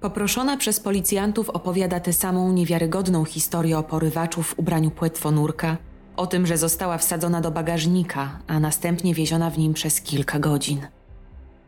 [0.00, 5.76] Poproszona przez policjantów opowiada tę samą niewiarygodną historię o porywaczu w ubraniu płetwonurka,
[6.16, 10.86] o tym, że została wsadzona do bagażnika, a następnie wieziona w nim przez kilka godzin.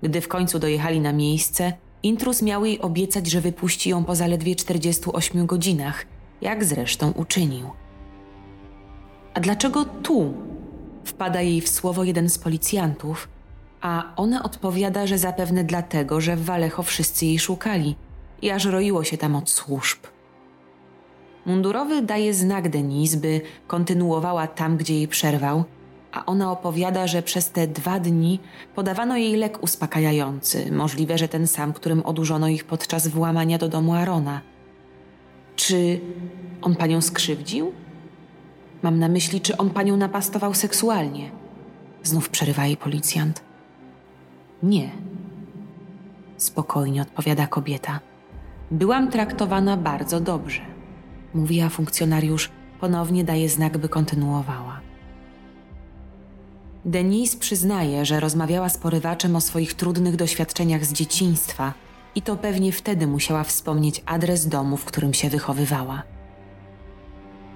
[0.02, 4.56] Gdy w końcu dojechali na miejsce, intrus miał jej obiecać, że wypuści ją po zaledwie
[4.56, 7.70] 48 godzinach, jak zresztą uczynił.
[9.34, 10.34] A dlaczego tu?
[11.04, 13.28] Wpada jej w słowo jeden z policjantów,
[13.80, 17.96] a ona odpowiada, że zapewne dlatego, że w Walecho wszyscy jej szukali
[18.42, 19.98] i aż roiło się tam od służb.
[21.46, 25.64] Mundurowy daje znak Denise, by kontynuowała tam, gdzie jej przerwał,
[26.12, 28.40] a ona opowiada, że przez te dwa dni
[28.74, 33.94] podawano jej lek uspokajający, możliwe, że ten sam, którym odurzono ich podczas włamania do domu
[33.94, 34.40] Arona.
[35.66, 36.00] Czy
[36.62, 37.72] on panią skrzywdził?
[38.82, 41.30] Mam na myśli, czy on panią napastował seksualnie?
[42.02, 43.40] Znów przerywa jej policjant.
[44.62, 44.90] Nie.
[46.36, 48.00] Spokojnie odpowiada kobieta.
[48.70, 50.60] Byłam traktowana bardzo dobrze.
[51.34, 52.50] Mówi, a funkcjonariusz
[52.80, 54.80] ponownie daje znak, by kontynuowała.
[56.84, 61.85] Denise przyznaje, że rozmawiała z porywaczem o swoich trudnych doświadczeniach z dzieciństwa
[62.16, 66.02] i to pewnie wtedy musiała wspomnieć adres domu, w którym się wychowywała.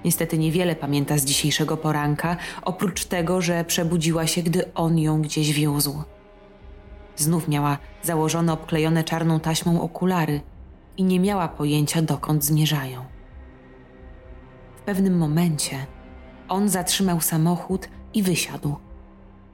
[0.05, 5.53] Niestety niewiele pamięta z dzisiejszego poranka, oprócz tego, że przebudziła się, gdy on ją gdzieś
[5.53, 6.03] wiózł.
[7.15, 10.41] Znów miała założone obklejone czarną taśmą okulary
[10.97, 13.05] i nie miała pojęcia, dokąd zmierzają.
[14.77, 15.85] W pewnym momencie
[16.49, 18.75] on zatrzymał samochód i wysiadł.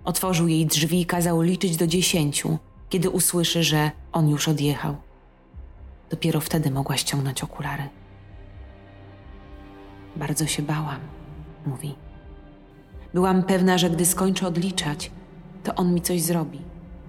[0.04, 2.58] Otworzył jej drzwi i kazał liczyć do dziesięciu,
[2.90, 4.96] kiedy usłyszy, że on już odjechał.
[6.10, 7.84] Dopiero wtedy mogła ściągnąć okulary.
[10.16, 11.00] Bardzo się bałam,
[11.66, 11.96] mówi.
[13.14, 15.12] Byłam pewna, że gdy skończę odliczać,
[15.64, 16.62] to on mi coś zrobi,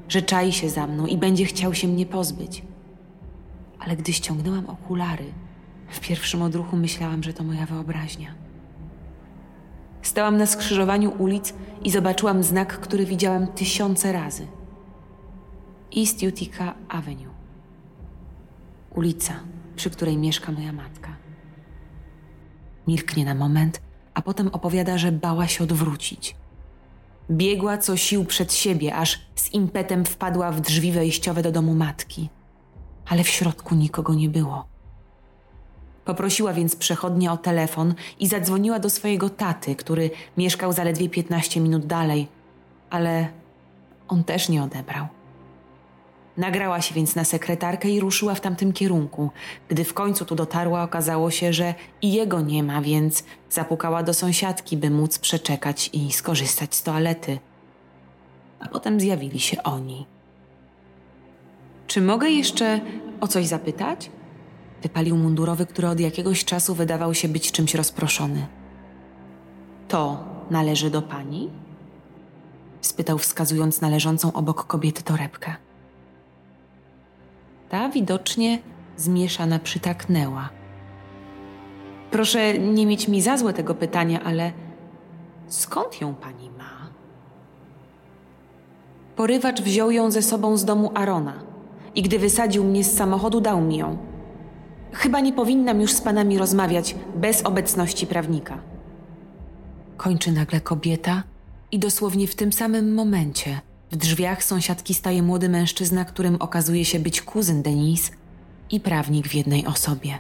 [0.09, 2.63] że czai się za mną i będzie chciał się mnie pozbyć.
[3.79, 5.33] Ale gdy ściągnęłam okulary,
[5.89, 8.35] w pierwszym odruchu myślałam, że to moja wyobraźnia.
[10.03, 14.47] Stałam na skrzyżowaniu ulic i zobaczyłam znak, który widziałam tysiące razy.
[15.97, 17.31] East Utica Avenue.
[18.95, 19.35] Ulica,
[19.77, 21.17] przy której mieszka moja matka.
[22.87, 23.81] Milknie na moment,
[24.15, 26.37] a potem opowiada, że bała się odwrócić.
[27.31, 32.29] Biegła co sił przed siebie, aż z impetem wpadła w drzwi wejściowe do domu matki.
[33.09, 34.67] Ale w środku nikogo nie było.
[36.05, 41.87] Poprosiła więc przechodnia o telefon i zadzwoniła do swojego taty, który mieszkał zaledwie 15 minut
[41.87, 42.29] dalej,
[42.91, 43.29] ale
[44.09, 45.18] on też nie odebrał.
[46.39, 49.31] Nagrała się więc na sekretarkę i ruszyła w tamtym kierunku.
[49.69, 54.15] Gdy w końcu tu dotarła, okazało się, że i jego nie ma, więc zapukała do
[54.15, 57.39] sąsiadki, by móc przeczekać i skorzystać z toalety.
[58.61, 60.07] A potem zjawili się oni.
[61.87, 62.81] Czy mogę jeszcze
[63.21, 64.11] o coś zapytać?
[64.83, 68.47] Wypalił mundurowy, który od jakiegoś czasu wydawał się być czymś rozproszony.
[69.89, 71.51] To należy do pani?
[72.81, 75.68] spytał, wskazując na leżącą obok kobiety torebkę.
[77.69, 78.59] Ta widocznie
[78.97, 80.49] zmieszana przytaknęła.
[82.11, 84.53] Proszę nie mieć mi za złe tego pytania, ale
[85.47, 86.89] skąd ją pani ma?
[89.17, 91.35] Porywacz wziął ją ze sobą z domu Arona
[91.95, 93.99] i gdy wysadził mnie z samochodu, dał mi ją.
[94.93, 98.59] chyba nie powinnam już z panami rozmawiać bez obecności prawnika.
[99.97, 101.23] Kończy nagle kobieta
[101.73, 106.99] i dosłownie w tym samym momencie w drzwiach sąsiadki staje młody mężczyzna, którym okazuje się
[106.99, 108.13] być kuzyn Denise
[108.71, 110.19] i prawnik w jednej osobie.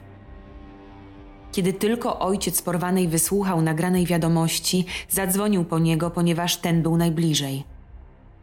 [1.52, 7.64] Kiedy tylko ojciec porwanej wysłuchał nagranej wiadomości, zadzwonił po niego, ponieważ ten był najbliżej.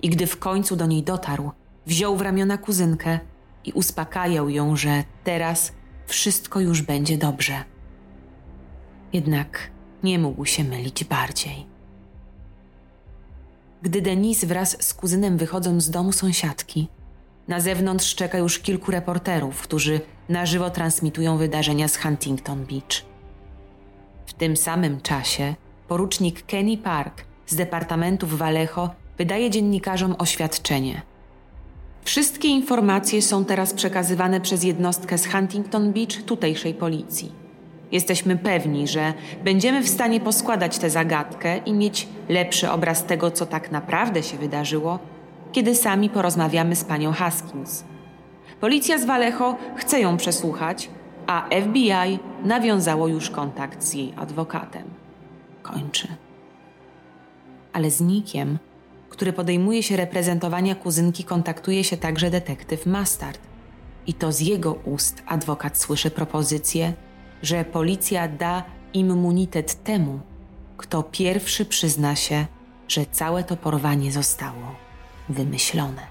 [0.01, 1.51] I gdy w końcu do niej dotarł,
[1.85, 3.19] wziął w ramiona kuzynkę
[3.63, 5.71] i uspokajał ją, że teraz
[6.07, 7.63] wszystko już będzie dobrze.
[9.13, 9.71] Jednak
[10.03, 11.74] nie mógł się mylić bardziej.
[13.85, 16.87] Gdy Denise wraz z kuzynem wychodzą z domu sąsiadki,
[17.47, 23.05] na zewnątrz czeka już kilku reporterów, którzy na żywo transmitują wydarzenia z Huntington Beach.
[24.25, 25.55] W tym samym czasie
[25.87, 31.01] porucznik Kenny Park z Departamentu w Vallejo wydaje dziennikarzom oświadczenie.
[32.03, 37.44] Wszystkie informacje są teraz przekazywane przez jednostkę z Huntington Beach tutejszej policji.
[37.95, 43.45] Jesteśmy pewni, że będziemy w stanie poskładać tę zagadkę i mieć lepszy obraz tego, co
[43.45, 44.99] tak naprawdę się wydarzyło,
[45.51, 47.83] kiedy sami porozmawiamy z panią Haskins.
[48.61, 50.89] Policja z Vallejo chce ją przesłuchać,
[51.27, 54.83] a FBI nawiązało już kontakt z jej adwokatem.
[55.61, 56.07] Kończy.
[57.73, 58.57] Ale z Nikiem,
[59.09, 63.39] który podejmuje się reprezentowania kuzynki, kontaktuje się także detektyw Mastard.
[64.07, 66.93] I to z jego ust adwokat słyszy propozycję,
[67.45, 70.19] że policja da immunitet temu,
[70.77, 72.45] kto pierwszy przyzna się,
[72.87, 74.75] że całe to porwanie zostało
[75.29, 76.01] wymyślone.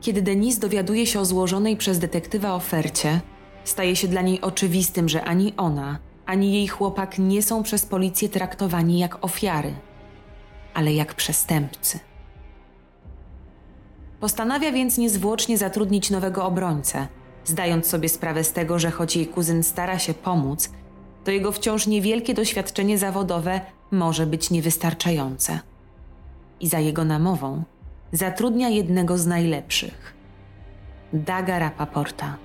[0.00, 3.20] Kiedy Denise dowiaduje się o złożonej przez detektywa ofercie,
[3.64, 8.28] staje się dla niej oczywistym, że ani ona, ani jej chłopak nie są przez policję
[8.28, 9.74] traktowani jak ofiary,
[10.74, 12.00] ale jak przestępcy.
[14.20, 17.08] Postanawia więc niezwłocznie zatrudnić nowego obrońcę,
[17.48, 20.70] zdając sobie sprawę z tego, że choć jej kuzyn stara się pomóc,
[21.24, 25.60] to jego wciąż niewielkie doświadczenie zawodowe może być niewystarczające.
[26.60, 27.62] I za jego namową
[28.12, 30.14] zatrudnia jednego z najlepszych
[31.12, 32.36] Daga Rapaporta.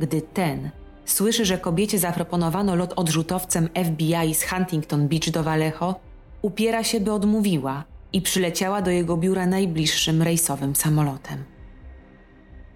[0.00, 0.70] Gdy ten
[1.04, 5.94] słyszy, że kobiecie zaproponowano lot odrzutowcem FBI z Huntington Beach do Vallejo,
[6.42, 11.44] upiera się, by odmówiła i przyleciała do jego biura najbliższym rejsowym samolotem.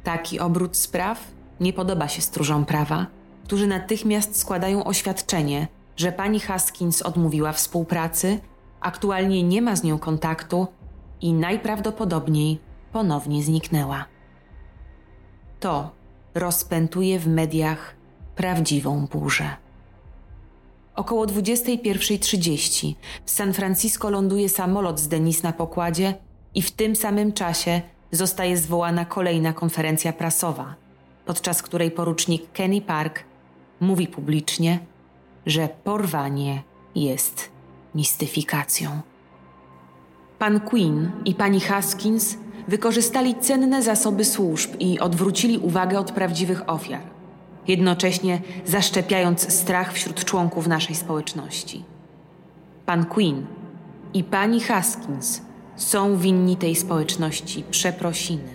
[0.05, 3.07] Taki obrót spraw nie podoba się stróżom prawa,
[3.45, 8.41] którzy natychmiast składają oświadczenie, że pani Haskins odmówiła współpracy,
[8.81, 10.67] aktualnie nie ma z nią kontaktu
[11.21, 12.59] i najprawdopodobniej
[12.93, 14.05] ponownie zniknęła.
[15.61, 15.91] To
[16.35, 17.95] rozpętuje w mediach
[18.37, 19.57] prawdziwą burzę.
[20.95, 26.15] Około 21.30 w San Francisco ląduje samolot z Denis na pokładzie
[26.55, 27.83] i w tym samym czasie
[28.15, 30.75] zostaje zwołana kolejna konferencja prasowa,
[31.27, 33.25] podczas której porucznik Kenny Park
[33.81, 34.79] mówi publicznie,
[35.47, 36.63] że porwanie
[36.95, 37.51] jest
[37.95, 39.01] mistyfikacją.
[40.39, 42.37] Pan Quinn i pani Haskins
[42.69, 47.01] wykorzystali cenne zasoby służb i odwrócili uwagę od prawdziwych ofiar,
[47.69, 51.85] jednocześnie zaszczepiając strach wśród członków naszej społeczności.
[52.87, 53.47] Pan Quinn
[54.15, 55.43] i pani Haskins
[55.77, 58.49] są winni tej społeczności przeprosiny,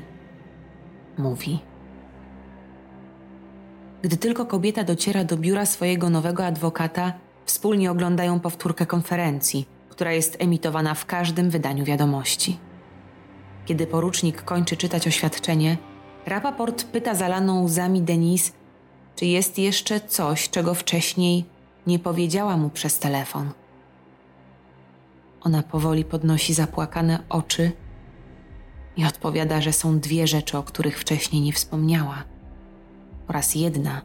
[1.18, 1.60] mówi.
[4.02, 7.14] Gdy tylko kobieta dociera do biura swojego nowego adwokata,
[7.46, 12.58] wspólnie oglądają powtórkę konferencji, która jest emitowana w każdym wydaniu wiadomości.
[13.66, 15.78] Kiedy porucznik kończy czytać oświadczenie,
[16.26, 18.52] Rapaport pyta zalaną łzami Denise,
[19.16, 21.46] czy jest jeszcze coś, czego wcześniej
[21.88, 23.52] nie powiedziała mu przez telefon.
[25.42, 27.72] Ona powoli podnosi zapłakane oczy
[28.98, 32.24] i odpowiada, że są dwie rzeczy, o których wcześniej nie wspomniała,
[33.28, 34.02] oraz jedna,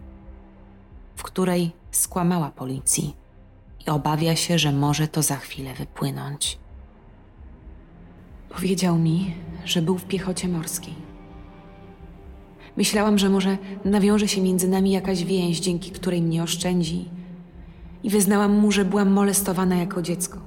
[1.17, 3.17] w której skłamała policji
[3.87, 6.59] i obawia się, że może to za chwilę wypłynąć.
[8.49, 9.35] Powiedział mi,
[9.65, 10.95] że był w piechocie morskiej.
[12.77, 17.09] Myślałam, że może nawiąże się między nami jakaś więź, dzięki której mnie oszczędzi,
[18.03, 20.44] i wyznałam mu, że byłam molestowana jako dziecko.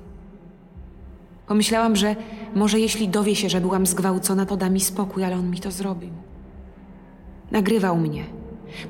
[1.48, 2.16] Pomyślałam, że
[2.56, 5.72] może jeśli dowie się, że byłam zgwałcona, to da mi spokój, ale on mi to
[5.72, 6.10] zrobił.
[7.52, 8.26] Nagrywał mnie.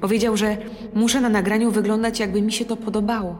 [0.01, 0.57] Powiedział, że
[0.93, 3.39] muszę na nagraniu wyglądać, jakby mi się to podobało.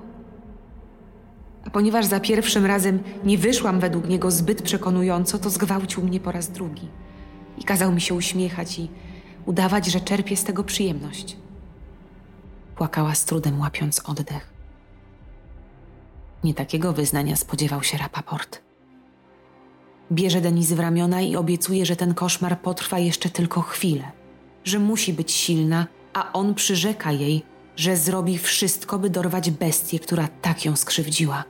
[1.66, 6.32] A ponieważ za pierwszym razem nie wyszłam według niego zbyt przekonująco, to zgwałcił mnie po
[6.32, 6.88] raz drugi.
[7.58, 8.90] I kazał mi się uśmiechać i
[9.46, 11.38] udawać, że czerpie z tego przyjemność.
[12.76, 14.54] Płakała z trudem, łapiąc oddech.
[16.44, 18.67] Nie takiego wyznania spodziewał się Rapaport.
[20.12, 24.12] Bierze Denise w ramiona i obiecuje, że ten koszmar potrwa jeszcze tylko chwilę.
[24.64, 27.44] że musi być silna, a on przyrzeka jej,
[27.76, 31.44] że zrobi wszystko, by dorwać bestię, która tak ją skrzywdziła.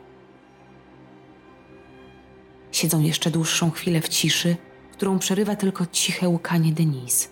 [2.71, 4.55] Siedzą jeszcze dłuższą chwilę w ciszy,
[4.91, 7.27] którą przerywa tylko ciche łkanie Denise.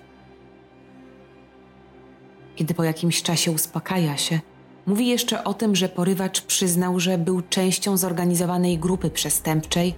[2.55, 4.39] Kiedy po jakimś czasie uspokaja się,
[4.85, 9.95] mówi jeszcze o tym, że porywacz przyznał, że był częścią zorganizowanej grupy przestępczej,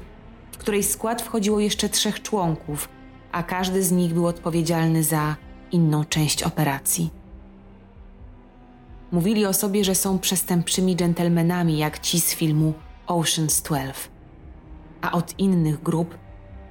[0.57, 2.89] w której skład wchodziło jeszcze trzech członków,
[3.31, 5.35] a każdy z nich był odpowiedzialny za
[5.71, 7.09] inną część operacji.
[9.11, 12.73] Mówili o sobie, że są przestępczymi dżentelmenami, jak ci z filmu
[13.07, 14.09] Ocean's 12.
[15.01, 16.17] A od innych grup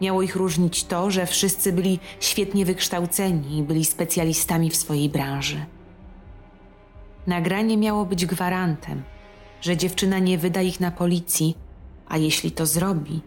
[0.01, 5.66] miało ich różnić to, że wszyscy byli świetnie wykształceni i byli specjalistami w swojej branży.
[7.26, 9.03] Nagranie miało być gwarantem,
[9.61, 11.57] że dziewczyna nie wyda ich na policji,
[12.09, 13.20] a jeśli to zrobi,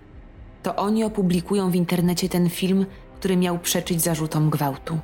[0.64, 2.86] to oni opublikują w internecie ten film,
[3.16, 5.00] który miał przeczyć zarzutom gwałtu.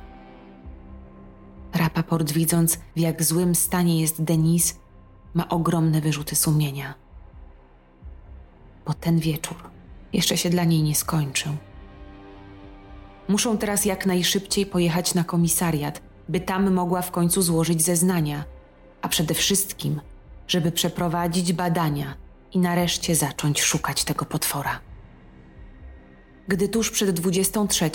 [1.74, 4.74] Rapaport, widząc w jak złym stanie jest Denise,
[5.34, 6.94] ma ogromne wyrzuty sumienia.
[8.86, 9.56] Bo ten wieczór
[10.12, 11.52] jeszcze się dla niej nie skończył.
[13.28, 18.44] Muszą teraz jak najszybciej pojechać na komisariat, by tam mogła w końcu złożyć zeznania,
[19.02, 20.00] a przede wszystkim,
[20.48, 22.14] żeby przeprowadzić badania
[22.52, 24.85] i nareszcie zacząć szukać tego potwora.
[26.48, 27.90] Gdy tuż przed 23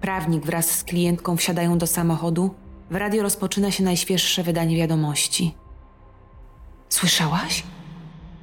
[0.00, 2.54] prawnik wraz z klientką wsiadają do samochodu,
[2.90, 5.54] w radio rozpoczyna się najświeższe wydanie wiadomości.
[6.88, 7.62] Słyszałaś?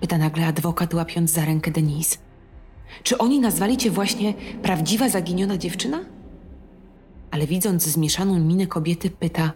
[0.01, 2.17] Pyta nagle adwokat, łapiąc za rękę Denise.
[3.03, 5.99] Czy oni nazwali cię właśnie prawdziwa zaginiona dziewczyna?
[7.31, 9.51] Ale widząc zmieszaną minę kobiety, pyta: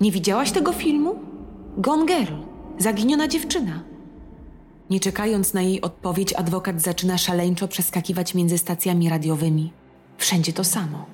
[0.00, 1.14] Nie widziałaś tego filmu?
[1.76, 2.34] Gone Girl,
[2.78, 3.89] zaginiona dziewczyna.
[4.90, 9.72] Nie czekając na jej odpowiedź, adwokat zaczyna szaleńczo przeskakiwać między stacjami radiowymi.
[10.18, 11.06] Wszędzie to samo.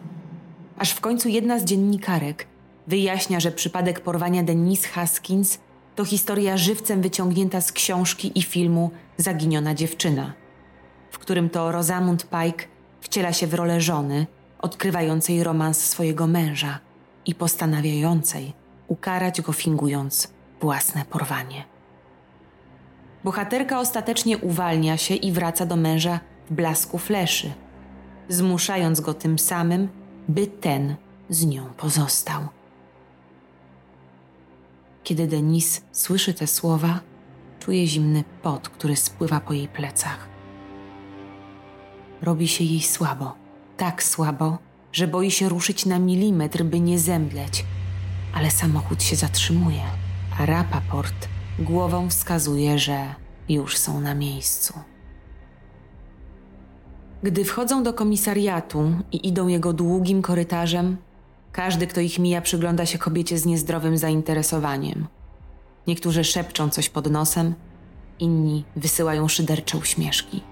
[0.79, 2.47] Aż w końcu jedna z dziennikarek
[2.87, 5.59] wyjaśnia, że przypadek porwania Denise Haskins
[5.95, 10.33] to historia żywcem wyciągnięta z książki i filmu Zaginiona dziewczyna,
[11.11, 12.65] w którym to Rosamund Pike
[13.01, 14.27] wciela się w rolę żony,
[14.59, 16.79] odkrywającej romans swojego męża
[17.27, 18.53] i postanawiającej
[18.89, 20.29] ukarać go fingując
[20.61, 21.76] własne porwanie.
[23.27, 26.21] Bohaterka ostatecznie uwalnia się i wraca do męża
[26.51, 27.53] w blasku fleszy,
[28.29, 29.89] zmuszając go tym samym,
[30.29, 30.97] by ten
[31.29, 32.43] z nią pozostał.
[35.05, 37.01] Kiedy Denis słyszy te słowa,
[37.61, 40.29] czuje zimny pot, który spływa po jej plecach.
[42.23, 43.35] Robi się jej słabo,
[43.77, 44.59] tak słabo,
[44.93, 47.65] że boi się ruszyć na milimetr, by nie zemdleć,
[48.35, 49.83] ale samochód się zatrzymuje,
[50.39, 53.15] a Rapaport głową wskazuje, że
[53.49, 54.75] już są na miejscu.
[57.23, 60.97] Gdy wchodzą do komisariatu i idą jego długim korytarzem,
[61.53, 65.07] każdy, kto ich mija, przygląda się kobiecie z niezdrowym zainteresowaniem.
[65.87, 67.55] Niektórzy szepczą coś pod nosem,
[68.19, 70.43] inni wysyłają szydercze uśmieszki.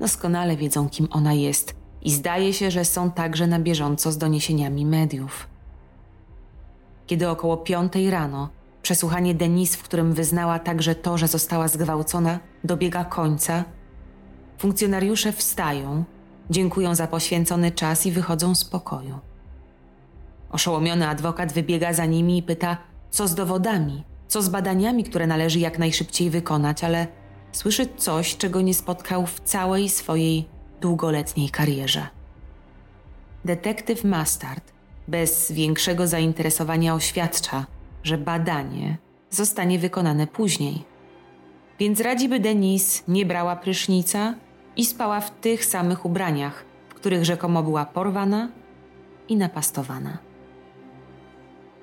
[0.00, 4.86] Doskonale wiedzą, kim ona jest i zdaje się, że są także na bieżąco z doniesieniami
[4.86, 5.48] mediów.
[7.06, 8.48] Kiedy około piątej rano
[8.86, 13.64] przesłuchanie Denise, w którym wyznała także to, że została zgwałcona, dobiega końca,
[14.58, 16.04] funkcjonariusze wstają,
[16.50, 19.18] dziękują za poświęcony czas i wychodzą z pokoju.
[20.50, 22.76] Oszołomiony adwokat wybiega za nimi i pyta,
[23.10, 27.06] co z dowodami, co z badaniami, które należy jak najszybciej wykonać, ale
[27.52, 30.48] słyszy coś, czego nie spotkał w całej swojej
[30.80, 32.06] długoletniej karierze.
[33.44, 34.72] Detektyw Mastard
[35.08, 37.66] bez większego zainteresowania oświadcza,
[38.06, 38.98] że badanie
[39.30, 40.84] zostanie wykonane później.
[41.78, 44.34] Więc radzi, by Denise nie brała prysznica
[44.76, 48.48] i spała w tych samych ubraniach, w których rzekomo była porwana
[49.28, 50.18] i napastowana.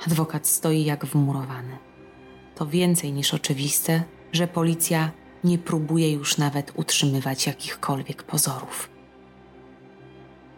[0.07, 1.77] Adwokat stoi jak wmurowany.
[2.55, 5.11] To więcej niż oczywiste, że policja
[5.43, 8.89] nie próbuje już nawet utrzymywać jakichkolwiek pozorów.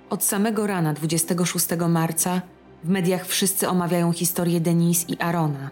[0.09, 2.41] Od samego rana 26 marca
[2.86, 5.70] w mediach wszyscy omawiają historię Denise i Arona,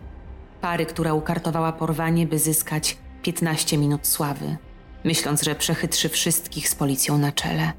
[0.61, 4.57] pary, która ukartowała porwanie, by zyskać 15 minut sławy,
[5.03, 7.71] myśląc, że przechytrzy wszystkich z policją na czele.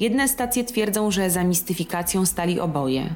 [0.00, 3.14] Jedne stacje twierdzą, że za mistyfikacją stali oboje,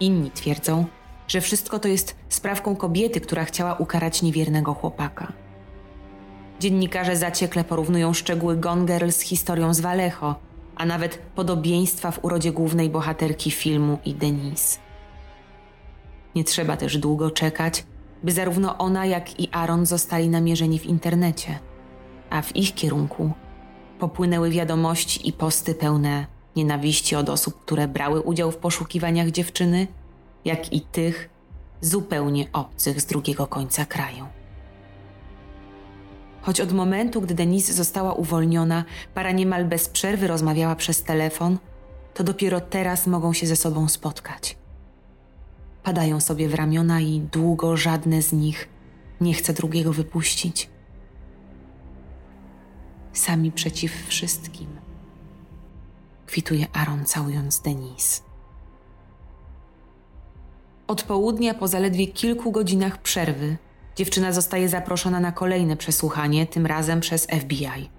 [0.00, 0.84] Inni twierdzą,
[1.28, 5.32] że wszystko to jest sprawką kobiety, która chciała ukarać niewiernego chłopaka.
[6.60, 10.34] Dziennikarze zaciekle porównują szczegóły Gone Girl z historią z Vallejo,
[10.76, 14.78] a nawet podobieństwa w urodzie głównej bohaterki filmu i Denise.
[16.34, 17.84] Nie trzeba też długo czekać,
[18.22, 21.58] by zarówno ona, jak i Aaron zostali namierzeni w internecie,
[22.30, 23.32] a w ich kierunku
[23.98, 29.86] popłynęły wiadomości i posty pełne nienawiści od osób, które brały udział w poszukiwaniach dziewczyny,
[30.44, 31.30] jak i tych
[31.80, 34.26] zupełnie obcych z drugiego końca kraju.
[36.42, 38.84] Choć od momentu, gdy Denise została uwolniona,
[39.14, 41.58] para niemal bez przerwy rozmawiała przez telefon,
[42.14, 44.56] to dopiero teraz mogą się ze sobą spotkać.
[45.82, 48.68] Padają sobie w ramiona i długo żadne z nich
[49.20, 50.70] nie chce drugiego wypuścić.
[53.12, 54.66] Sami przeciw wszystkim.
[56.26, 58.22] Kwituje Aaron, całując Denise.
[60.86, 63.56] Od południa, po zaledwie kilku godzinach przerwy,
[63.96, 67.90] dziewczyna zostaje zaproszona na kolejne przesłuchanie, tym razem przez FBI.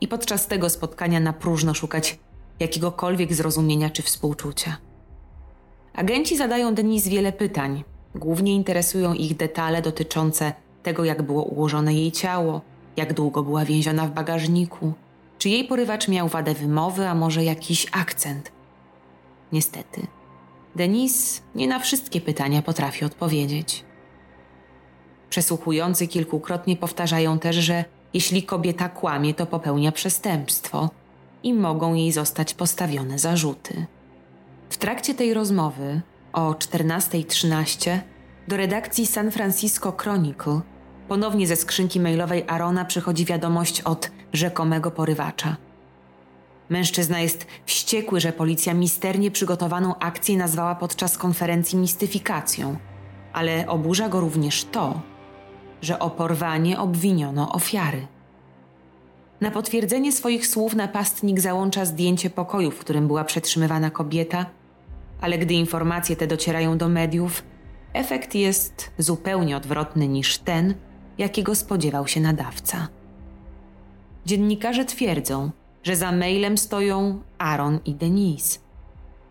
[0.00, 2.18] I podczas tego spotkania na próżno szukać
[2.60, 4.76] jakiegokolwiek zrozumienia czy współczucia.
[5.94, 7.84] Agenci zadają Denise wiele pytań.
[8.14, 10.52] Głównie interesują ich detale dotyczące
[10.82, 12.60] tego, jak było ułożone jej ciało,
[12.96, 14.92] jak długo była więziona w bagażniku,
[15.38, 18.52] czy jej porywacz miał wadę wymowy, a może jakiś akcent.
[19.52, 20.06] Niestety,
[20.76, 23.83] Denise nie na wszystkie pytania potrafi odpowiedzieć.
[25.34, 30.90] Przesłuchujący kilkukrotnie powtarzają też, że jeśli kobieta kłamie, to popełnia przestępstwo
[31.42, 33.86] i mogą jej zostać postawione zarzuty.
[34.70, 36.00] W trakcie tej rozmowy
[36.32, 37.98] o 14.13
[38.48, 40.60] do redakcji San Francisco Chronicle
[41.08, 45.56] ponownie ze skrzynki mailowej Arona przychodzi wiadomość od rzekomego porywacza.
[46.68, 52.76] Mężczyzna jest wściekły, że policja misternie przygotowaną akcję nazwała podczas konferencji mistyfikacją,
[53.32, 55.13] ale oburza go również to,
[55.84, 58.06] że o porwanie obwiniono ofiary.
[59.40, 64.46] Na potwierdzenie swoich słów napastnik załącza zdjęcie pokoju, w którym była przetrzymywana kobieta,
[65.20, 67.42] ale gdy informacje te docierają do mediów,
[67.92, 70.74] efekt jest zupełnie odwrotny niż ten,
[71.18, 72.88] jakiego spodziewał się nadawca.
[74.26, 75.50] Dziennikarze twierdzą,
[75.82, 78.58] że za mailem stoją Aaron i Denise,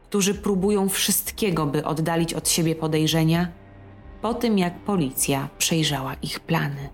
[0.04, 3.48] którzy próbują wszystkiego, by oddalić od siebie podejrzenia,
[4.24, 6.90] po tym jak policja przejrzała ich plany.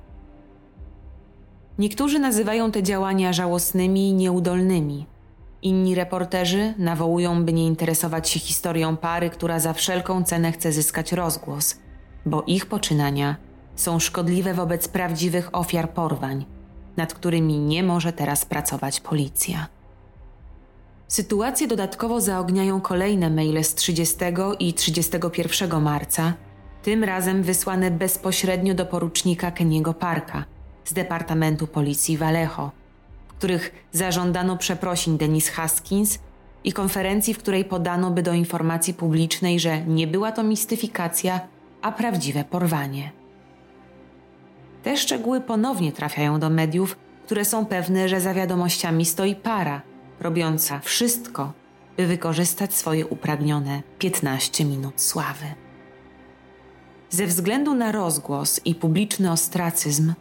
[1.79, 5.05] Niektórzy nazywają te działania żałosnymi i nieudolnymi.
[5.61, 11.11] Inni reporterzy nawołują, by nie interesować się historią pary, która za wszelką cenę chce zyskać
[11.11, 11.79] rozgłos,
[12.25, 13.35] bo ich poczynania
[13.75, 16.45] są szkodliwe wobec prawdziwych ofiar porwań,
[16.97, 19.67] nad którymi nie może teraz pracować policja.
[21.07, 24.17] Sytuację dodatkowo zaogniają kolejne maile z 30
[24.59, 26.33] i 31 marca,
[26.83, 30.45] tym razem wysłane bezpośrednio do porucznika Keniego Parka–
[30.89, 32.71] z Departamentu Policji Vallejo,
[33.27, 36.19] w których zażądano przeprosin Denise Haskins
[36.63, 41.39] i konferencji, w której podano by do informacji publicznej, że nie była to mistyfikacja,
[41.81, 43.11] a prawdziwe porwanie.
[44.83, 49.81] Te szczegóły ponownie trafiają do mediów, które są pewne, że za wiadomościami stoi para,
[50.19, 51.53] robiąca wszystko,
[51.97, 55.45] by wykorzystać swoje upragnione 15 minut sławy.
[57.09, 60.13] Ze względu na rozgłos i publiczny ostracyzm,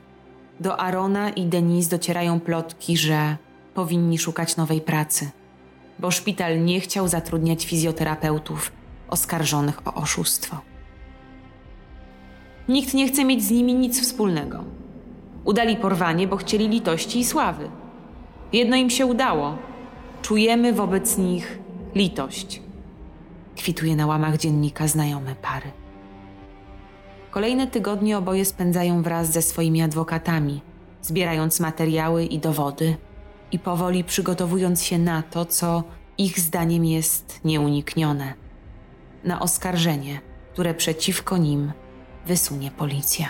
[0.61, 3.36] do Arona i Denise docierają plotki, że
[3.74, 5.30] powinni szukać nowej pracy,
[5.99, 8.72] bo szpital nie chciał zatrudniać fizjoterapeutów
[9.09, 10.57] oskarżonych o oszustwo.
[12.68, 14.64] Nikt nie chce mieć z nimi nic wspólnego.
[15.45, 17.70] Udali porwanie, bo chcieli litości i sławy.
[18.53, 19.59] Jedno im się udało.
[20.22, 21.59] Czujemy wobec nich
[21.95, 22.62] litość.
[23.57, 25.77] Kwituje na łamach dziennika znajomy pary.
[27.30, 30.60] Kolejne tygodnie oboje spędzają wraz ze swoimi adwokatami,
[31.02, 32.96] zbierając materiały i dowody
[33.52, 35.82] i powoli przygotowując się na to, co
[36.18, 38.34] ich zdaniem jest nieuniknione
[39.24, 40.20] na oskarżenie,
[40.52, 41.72] które przeciwko nim
[42.26, 43.28] wysunie policja.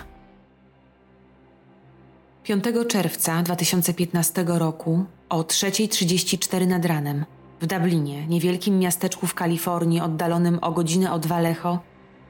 [2.43, 7.25] 5 czerwca 2015 roku o 3.34 nad ranem
[7.61, 11.79] w Dublinie, niewielkim miasteczku w Kalifornii oddalonym o godzinę od Vallejo,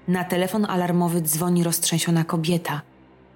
[0.09, 2.81] na telefon alarmowy dzwoni roztrzęsiona kobieta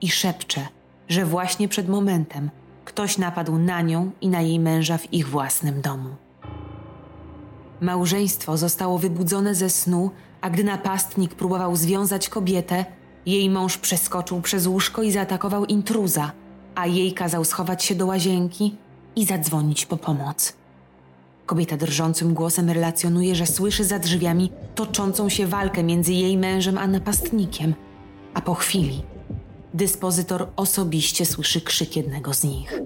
[0.00, 0.68] i szepcze,
[1.08, 2.50] że właśnie przed momentem
[2.84, 6.08] ktoś napadł na nią i na jej męża w ich własnym domu.
[7.80, 10.10] Małżeństwo zostało wybudzone ze snu,
[10.40, 12.84] a gdy napastnik próbował związać kobietę,
[13.26, 16.32] jej mąż przeskoczył przez łóżko i zaatakował intruza,
[16.74, 18.76] a jej kazał schować się do łazienki
[19.16, 20.61] i zadzwonić po pomoc.
[21.52, 26.86] Kobieta drżącym głosem relacjonuje, że słyszy za drzwiami toczącą się walkę między jej mężem a
[26.86, 27.74] napastnikiem,
[28.34, 29.02] a po chwili
[29.74, 32.80] dyspozytor osobiście słyszy krzyk jednego z nich.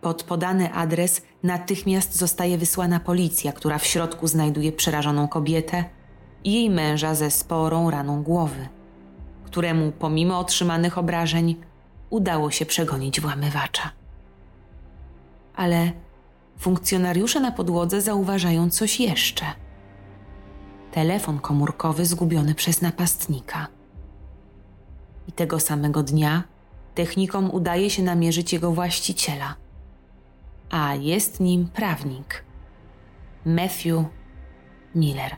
[0.00, 5.84] Pod podany adres natychmiast zostaje wysłana policja, która w środku znajduje przerażoną kobietę
[6.44, 8.68] i jej męża ze sporą raną głowy,
[9.44, 11.56] któremu pomimo otrzymanych obrażeń
[12.10, 14.03] udało się przegonić włamywacza.
[15.56, 15.92] Ale
[16.58, 19.44] funkcjonariusze na podłodze zauważają coś jeszcze.
[20.92, 23.66] Telefon komórkowy zgubiony przez napastnika.
[25.28, 26.42] I tego samego dnia
[26.94, 29.54] technikom udaje się namierzyć jego właściciela,
[30.70, 32.44] a jest nim prawnik
[33.46, 34.04] Matthew
[34.94, 35.36] Miller.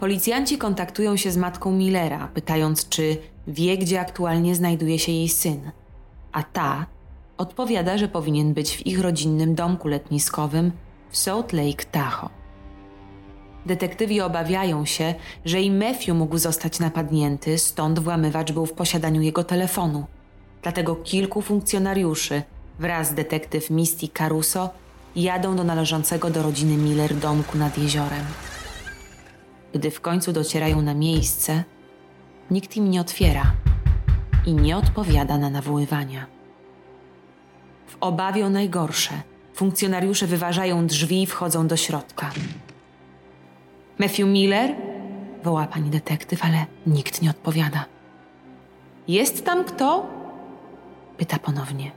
[0.00, 5.70] Policjanci kontaktują się z matką Millera, pytając, czy wie, gdzie aktualnie znajduje się jej syn,
[6.32, 6.86] a ta
[7.40, 10.72] odpowiada, że powinien być w ich rodzinnym domku letniskowym
[11.10, 12.28] w Salt Lake Tahoe.
[13.66, 15.14] Detektywi obawiają się,
[15.44, 20.04] że i Matthew mógł zostać napadnięty, stąd włamywacz był w posiadaniu jego telefonu.
[20.62, 22.42] Dlatego kilku funkcjonariuszy
[22.78, 24.70] wraz z detektyw Misty Caruso
[25.16, 28.24] jadą do należącego do rodziny Miller domku nad jeziorem.
[29.74, 31.64] Gdy w końcu docierają na miejsce,
[32.50, 33.52] nikt im nie otwiera
[34.46, 36.39] i nie odpowiada na nawoływania.
[37.90, 39.14] W obawie o najgorsze,
[39.54, 42.30] funkcjonariusze wyważają drzwi i wchodzą do środka.
[43.98, 44.74] Matthew Miller?
[45.44, 47.84] woła pani detektyw, ale nikt nie odpowiada.
[49.08, 50.06] Jest tam kto?
[51.18, 51.90] pyta ponownie.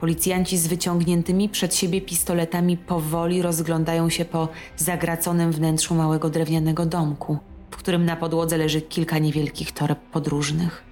[0.00, 7.38] Policjanci z wyciągniętymi przed siebie pistoletami powoli rozglądają się po zagraconym wnętrzu małego drewnianego domku,
[7.70, 10.89] w którym na podłodze leży kilka niewielkich toreb podróżnych.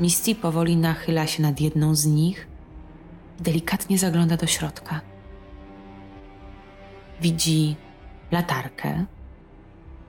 [0.00, 2.48] Misty powoli nachyla się nad jedną z nich
[3.40, 5.00] i delikatnie zagląda do środka.
[7.20, 7.76] Widzi
[8.32, 9.04] latarkę,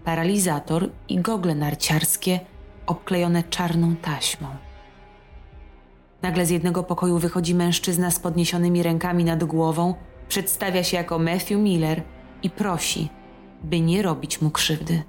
[0.03, 2.39] paralizator i gogle narciarskie
[2.85, 4.47] obklejone czarną taśmą.
[6.21, 9.95] Nagle z jednego pokoju wychodzi mężczyzna z podniesionymi rękami nad głową,
[10.27, 12.03] przedstawia się jako Matthew Miller
[12.43, 13.09] i prosi,
[13.63, 15.03] by nie robić mu krzywdy.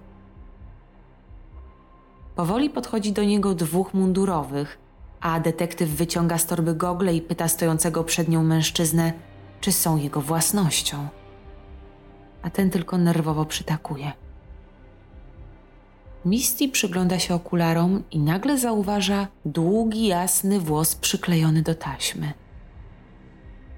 [2.36, 4.78] Powoli podchodzi do niego dwóch mundurowych,
[5.20, 9.12] a detektyw wyciąga z torby gogle i pyta stojącego przed nią mężczyznę,
[9.60, 11.08] czy są jego własnością.
[12.42, 14.12] A ten tylko nerwowo przytakuje.
[16.24, 22.32] Misty przygląda się okularom i nagle zauważa długi, jasny włos przyklejony do taśmy.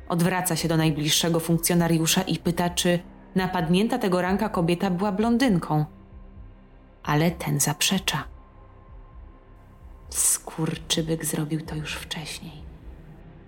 [0.08, 2.98] Odwraca się do najbliższego funkcjonariusza i pyta, czy
[3.34, 5.84] napadnięta tego ranka kobieta była blondynką.
[7.02, 8.33] Ale ten zaprzecza.
[10.14, 12.52] Skurczybyk zrobił to już wcześniej.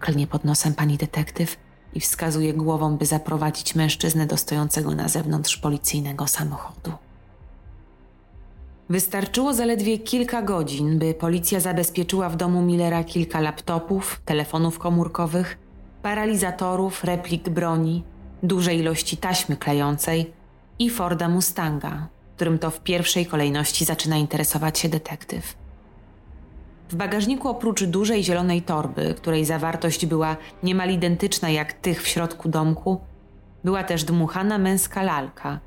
[0.00, 1.56] Klnie pod nosem pani detektyw
[1.94, 6.92] i wskazuje głową, by zaprowadzić mężczyznę do stojącego na zewnątrz policyjnego samochodu.
[8.88, 15.58] Wystarczyło zaledwie kilka godzin, by policja zabezpieczyła w domu Millera kilka laptopów, telefonów komórkowych,
[16.02, 18.04] paralizatorów, replik broni,
[18.42, 20.32] duże ilości taśmy klejącej
[20.78, 25.65] i Forda Mustanga, którym to w pierwszej kolejności zaczyna interesować się detektyw.
[26.88, 32.48] W bagażniku oprócz dużej zielonej torby, której zawartość była niemal identyczna jak tych w środku
[32.48, 33.00] domku,
[33.64, 35.60] była też dmuchana męska lalka,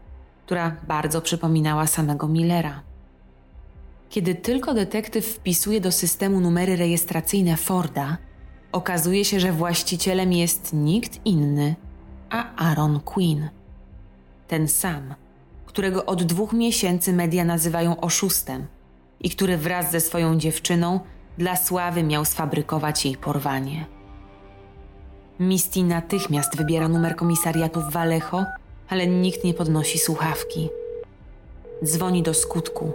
[0.46, 2.82] która bardzo przypominała samego Millera.
[4.10, 8.18] Kiedy tylko detektyw wpisuje do systemu numery rejestracyjne Forda,
[8.72, 11.76] okazuje się, że właścicielem jest nikt inny,
[12.30, 13.50] a Aaron Quinn.
[14.48, 15.16] Ten sam,
[15.66, 18.68] którego od dwóch miesięcy media nazywają oszustem
[19.22, 21.00] i który wraz ze swoją dziewczyną
[21.38, 23.86] dla sławy miał sfabrykować jej porwanie.
[25.40, 28.46] Misty natychmiast wybiera numer komisariatu w Vallejo,
[28.90, 30.70] ale nikt nie podnosi słuchawki.
[31.84, 32.94] Dzwoni do skutku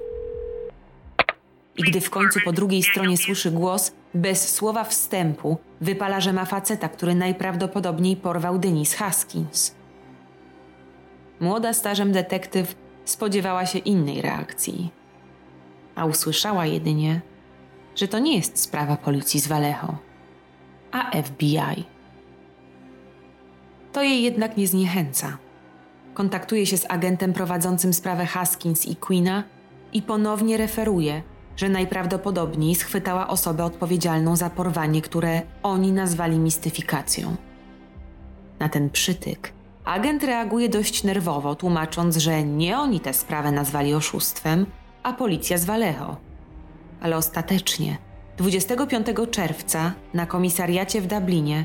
[1.77, 6.45] i gdy w końcu po drugiej stronie słyszy głos, bez słowa wstępu wypala, że ma
[6.45, 9.75] faceta, który najprawdopodobniej porwał Denis Haskins.
[11.41, 14.91] Młoda starzem detektyw spodziewała się innej reakcji,
[15.95, 17.20] a usłyszała jedynie,
[17.97, 19.97] że to nie jest sprawa policji z Vallejo,
[20.92, 21.84] a FBI.
[23.92, 25.38] To jej jednak nie zniechęca.
[26.14, 29.42] Kontaktuje się z agentem prowadzącym sprawę Haskins i Queena
[29.92, 31.22] i ponownie referuje–
[31.57, 37.36] że najprawdopodobniej schwytała osobę odpowiedzialną za porwanie, które oni nazwali mistyfikacją.
[38.61, 39.53] Na ten przytyk
[39.84, 44.66] agent reaguje dość nerwowo, tłumacząc, że nie oni tę sprawę nazwali oszustwem,
[45.05, 46.16] a policja z Vallejo.
[47.00, 47.98] Ale ostatecznie
[48.36, 51.64] 25 czerwca na komisariacie w Dublinie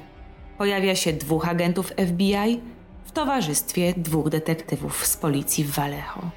[0.58, 2.62] pojawia się dwóch agentów FBI
[3.04, 6.32] w towarzystwie dwóch detektywów z policji w Vallejo.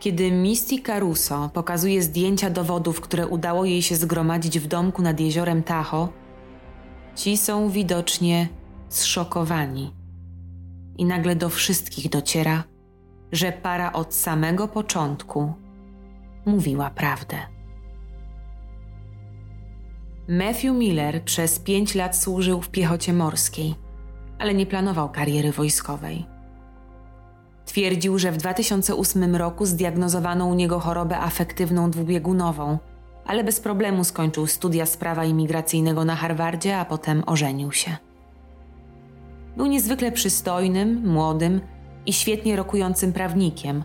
[0.00, 5.62] Kiedy Misty Caruso pokazuje zdjęcia dowodów, które udało jej się zgromadzić w domku nad jeziorem
[5.62, 6.08] Tahoe,
[7.16, 8.48] ci są widocznie
[8.88, 9.92] zszokowani.
[10.98, 12.64] I nagle do wszystkich dociera,
[13.32, 15.63] że para od samego początku
[16.46, 17.36] mówiła prawdę.
[20.28, 23.74] Matthew Miller przez pięć lat służył w piechocie morskiej,
[24.38, 26.26] ale nie planował kariery wojskowej.
[27.64, 32.78] Twierdził, że w 2008 roku zdiagnozowano u niego chorobę afektywną dwubiegunową,
[33.26, 37.96] ale bez problemu skończył studia z prawa imigracyjnego na Harvardzie, a potem ożenił się.
[39.56, 41.60] Był niezwykle przystojnym, młodym
[42.06, 43.84] i świetnie rokującym prawnikiem,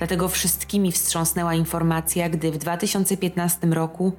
[0.00, 4.12] dlatego wszystkimi wstrząsnęła informacja, gdy w 2015 roku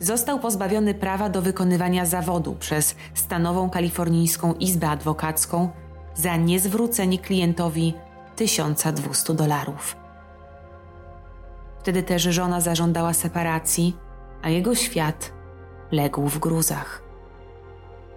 [0.00, 5.68] został pozbawiony prawa do wykonywania zawodu przez stanową kalifornijską izbę adwokacką
[6.14, 7.94] za niezwrócenie klientowi
[8.36, 9.96] 1200 dolarów.
[11.80, 13.96] Wtedy też żona zażądała separacji,
[14.42, 15.32] a jego świat
[15.92, 17.02] legł w gruzach.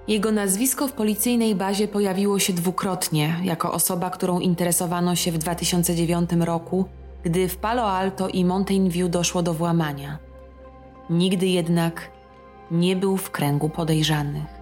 [0.08, 6.30] Jego nazwisko w policyjnej bazie pojawiło się dwukrotnie jako osoba, którą interesowano się w 2009
[6.40, 6.86] roku,
[7.24, 10.18] gdy w Palo Alto i Mountain View doszło do włamania.
[11.10, 12.12] Nigdy jednak
[12.72, 14.62] nie był w kręgu podejrzanych.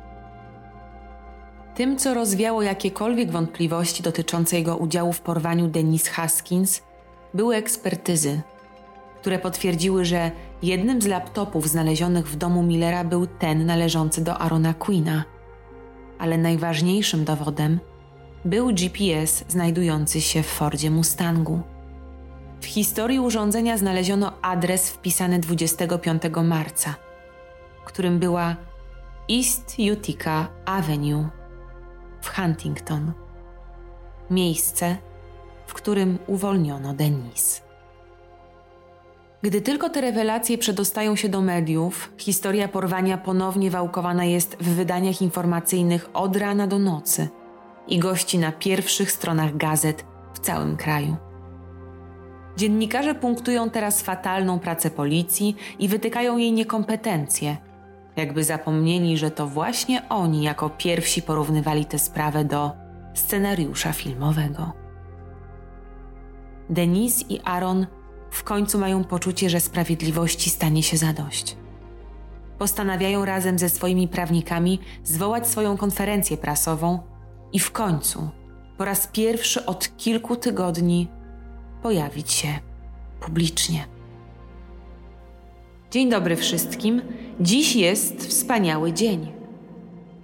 [1.76, 6.82] Tym, co rozwiało jakiekolwiek wątpliwości dotyczące jego udziału w porwaniu Denise Haskins,
[7.34, 8.42] były ekspertyzy,
[9.22, 10.32] które potwierdziły, że
[10.62, 15.24] jednym z laptopów znalezionych w domu Millera był ten należący do Arona Queena,
[16.20, 17.80] ale najważniejszym dowodem
[18.46, 21.62] był GPS znajdujący się w Fordzie Mustangu.
[22.62, 26.96] W historii urządzenia znaleziono adres wpisany 25 marca,
[27.86, 28.56] którym była
[29.32, 31.30] East Utica Avenue
[32.22, 33.12] w Huntington.
[34.30, 34.98] Miejsce,
[35.68, 37.62] w którym uwolniono Denise.
[39.42, 45.22] Gdy tylko te rewelacje przedostają się do mediów, historia porwania ponownie wałkowana jest w wydaniach
[45.22, 47.28] informacyjnych od rana do nocy
[47.88, 51.29] i gości na pierwszych stronach gazet w całym kraju.
[52.60, 57.58] Dziennikarze punktują teraz fatalną pracę policji i wytykają jej niekompetencje–
[58.16, 62.72] jakby zapomnieli, że to właśnie oni jako pierwsi porównywali tę sprawę do
[63.14, 64.72] scenariusza filmowego.
[66.70, 67.88] Denise i Aaron
[68.32, 71.58] w końcu mają poczucie, że sprawiedliwości stanie się zadość.
[72.58, 77.00] Postanawiają razem ze swoimi prawnikami zwołać swoją konferencję prasową
[77.54, 78.30] i w końcu,
[78.78, 81.08] po raz pierwszy od kilku tygodni,
[81.84, 82.60] pojawić się
[83.20, 83.86] publicznie.
[85.92, 87.02] Dzień dobry wszystkim.
[87.40, 89.32] Dziś jest wspaniały dzień.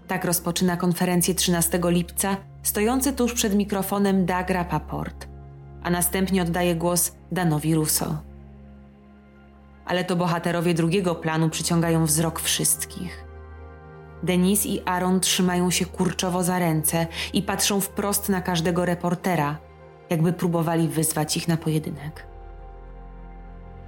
[0.08, 5.28] Tak rozpoczyna konferencję 13 lipca stojący tuż przed mikrofonem Doug Rappaport,
[5.84, 8.18] a następnie oddaje głos Danowi Russo.
[9.86, 13.26] Ale to bohaterowie drugiego planu przyciągają wzrok wszystkich.
[14.24, 19.58] Denis i Aaron trzymają się kurczowo za ręce i patrzą wprost na każdego reportera,
[20.10, 22.28] jakby próbowali wyzwać ich na pojedynek.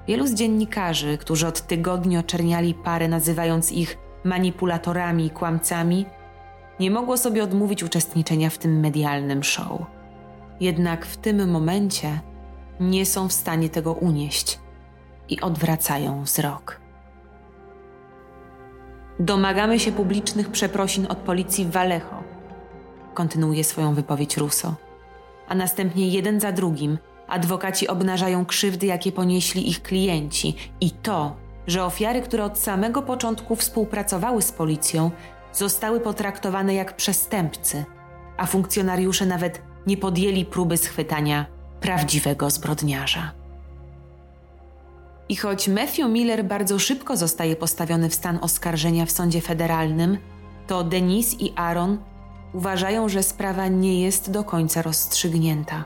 [0.08, 6.06] Wielu z dziennikarzy, którzy od tygodni oczerniali parę, nazywając ich manipulatorami i kłamcami,
[6.80, 9.82] nie mogło sobie odmówić uczestniczenia w tym medialnym show.
[10.60, 12.20] Jednak w tym momencie
[12.80, 14.60] nie są w stanie tego unieść
[15.30, 16.80] i odwracają wzrok.
[19.20, 22.24] Domagamy się publicznych przeprosin od policji w Vallejo,
[23.14, 24.76] kontynuuje swoją wypowiedź Russo,
[25.48, 31.36] a następnie jeden za drugim Adwokaci obnażają krzywdy, jakie ponieśli ich klienci i to,
[31.68, 35.12] że ofiary, które od samego początku współpracowały z policją,
[35.54, 37.86] zostały potraktowane jak przestępcy,
[38.38, 41.46] a funkcjonariusze nawet nie podjęli próby schwytania
[41.82, 43.32] prawdziwego zbrodniarza.
[45.30, 50.18] I choć Matthew Miller bardzo szybko zostaje postawiony w stan oskarżenia w sądzie federalnym,
[50.68, 51.98] to Denise i Aaron
[52.54, 55.86] uważają, że sprawa nie jest do końca rozstrzygnięta.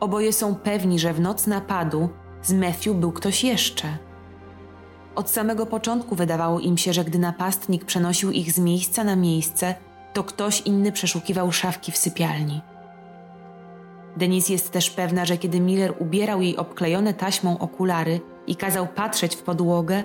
[0.00, 2.08] Oboje są pewni, że w noc napadu
[2.42, 3.98] z Matthew był ktoś jeszcze.
[5.14, 9.74] Od samego początku wydawało im się, że gdy napastnik przenosił ich z miejsca na miejsce,
[10.12, 12.60] to ktoś inny przeszukiwał szafki w sypialni.
[14.16, 19.36] Denise jest też pewna, że kiedy Miller ubierał jej obklejone taśmą okulary i kazał patrzeć
[19.36, 20.02] w podłogę,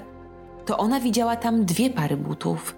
[0.66, 2.76] to ona widziała tam dwie pary butów.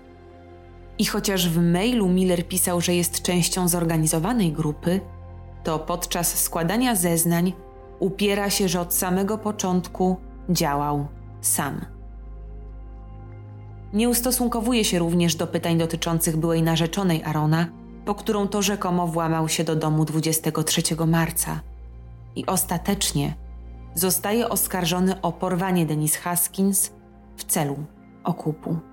[0.99, 5.01] I chociaż w mailu Miller pisał, że jest częścią zorganizowanej grupy,
[5.63, 7.53] to podczas składania zeznań
[7.99, 10.17] upiera się, że od samego początku
[10.49, 11.07] działał
[11.41, 11.85] sam.
[13.93, 17.67] Nie ustosunkowuje się również do pytań dotyczących byłej narzeczonej Arona,
[18.05, 21.59] po którą to rzekomo włamał się do domu 23 marca
[22.35, 23.35] i ostatecznie
[23.95, 26.91] zostaje oskarżony o porwanie Denise Haskins
[27.37, 27.77] w celu
[28.23, 28.88] okupu.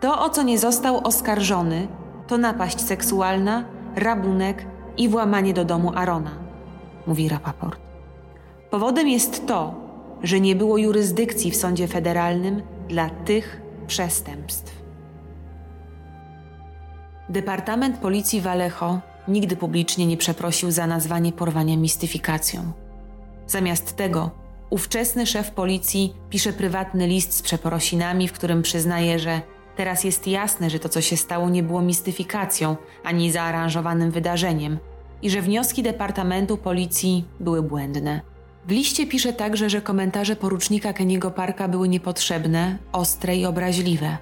[0.00, 1.88] To, o co nie został oskarżony,
[2.26, 3.64] to napaść seksualna,
[3.96, 6.30] rabunek i włamanie do domu Arona,
[7.06, 7.80] mówi Rapaport.
[8.70, 9.74] Powodem jest to,
[10.22, 14.82] że nie było jurysdykcji w sądzie federalnym dla tych przestępstw.
[17.28, 22.72] Departament Policji Vallejo nigdy publicznie nie przeprosił za nazwanie porwania mistyfikacją.
[23.46, 24.30] Zamiast tego,
[24.70, 29.40] ówczesny szef policji pisze prywatny list z przeprosinami, w którym przyznaje, że
[29.78, 34.78] teraz jest jasne, że to, co się stało, nie było mistyfikacją ani zaaranżowanym wydarzeniem
[35.22, 38.20] i że wnioski Departamentu Policji były błędne.
[38.66, 44.18] W liście pisze także, że komentarze porucznika Keniego Parka były niepotrzebne, ostre i obraźliwe.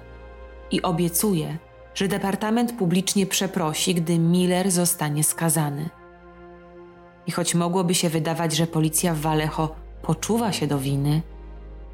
[0.71, 1.57] I obiecuje,
[1.93, 5.89] że Departament publicznie przeprosi, gdy Miller zostanie skazany.
[7.27, 11.21] I choć mogłoby się wydawać, że policja w Vallejo poczuwa się do winy,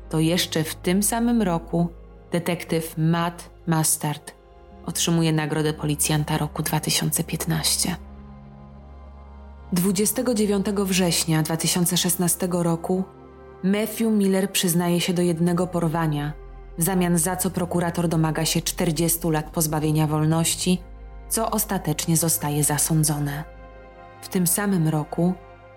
[0.09, 1.89] to jeszcze w tym samym roku
[2.33, 4.33] detektyw Matt Mustard
[4.85, 7.95] otrzymuje Nagrodę Policjanta roku 2015.
[9.73, 13.03] 29 września 2016 roku
[13.63, 16.33] Matthew Miller przyznaje się do jednego porwania,
[16.77, 20.81] w zamian za co prokurator domaga się 40 lat pozbawienia wolności,
[21.29, 23.43] co ostatecznie zostaje zasądzone.
[24.21, 25.33] W tym samym roku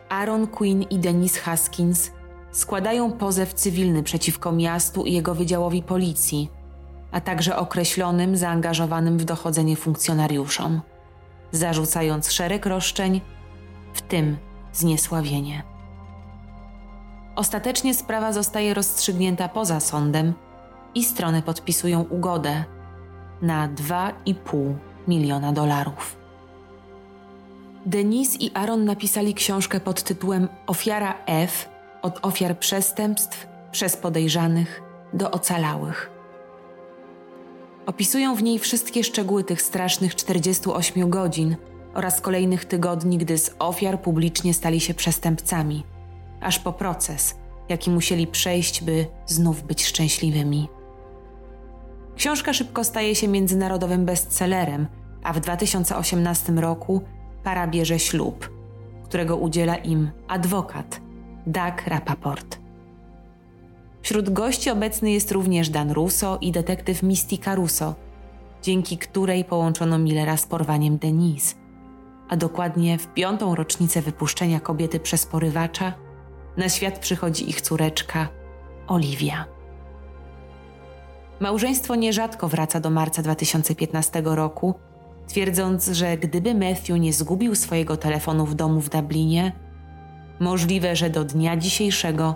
[0.08, 2.10] Aaron Quinn i Denise Haskins
[2.52, 6.50] składają pozew cywilny przeciwko miastu i jego wydziałowi policji,
[7.12, 10.80] a także określonym zaangażowanym w dochodzenie funkcjonariuszom,
[11.52, 13.20] zarzucając szereg roszczeń,
[13.94, 14.36] w tym
[14.72, 15.62] zniesławienie.
[17.36, 20.32] Ostatecznie sprawa zostaje rozstrzygnięta poza sądem
[20.94, 22.64] i strony podpisują ugodę
[23.42, 24.74] na 2,5
[25.08, 26.16] miliona dolarów.
[27.86, 31.68] Denise i Aaron napisali książkę pod tytułem Ofiara F
[32.02, 34.82] od ofiar przestępstw przez podejrzanych
[35.12, 36.10] do ocalałych.
[37.86, 41.56] Opisują w niej wszystkie szczegóły tych strasznych 48 godzin
[41.94, 45.84] oraz kolejnych tygodni, gdy z ofiar publicznie stali się przestępcami,
[46.40, 47.34] aż po proces,
[47.68, 50.68] jaki musieli przejść, by znów być szczęśliwymi.
[52.16, 54.86] Książka szybko staje się międzynarodowym bestsellerem,
[55.22, 57.00] a w 2018 roku
[57.44, 58.50] para bierze ślub,
[59.04, 61.05] którego udziela im adwokat
[61.46, 62.58] Doug Rapaport.
[64.02, 67.94] Wśród gości obecny jest również Dan Russo i detektyw Misty Caruso,
[68.62, 71.54] dzięki której połączono Millera z porwaniem Denise,
[72.28, 75.92] a dokładnie w piątą rocznicę wypuszczenia kobiety przez porywacza
[76.56, 78.28] na świat przychodzi ich córeczka
[78.86, 79.44] Olivia.
[81.40, 84.74] Małżeństwo nierzadko wraca do marca 2015 roku,
[85.28, 89.52] twierdząc, że gdyby Matthew nie zgubił swojego telefonu w domu w Dublinie,
[90.40, 92.34] możliwe, że do dnia dzisiejszego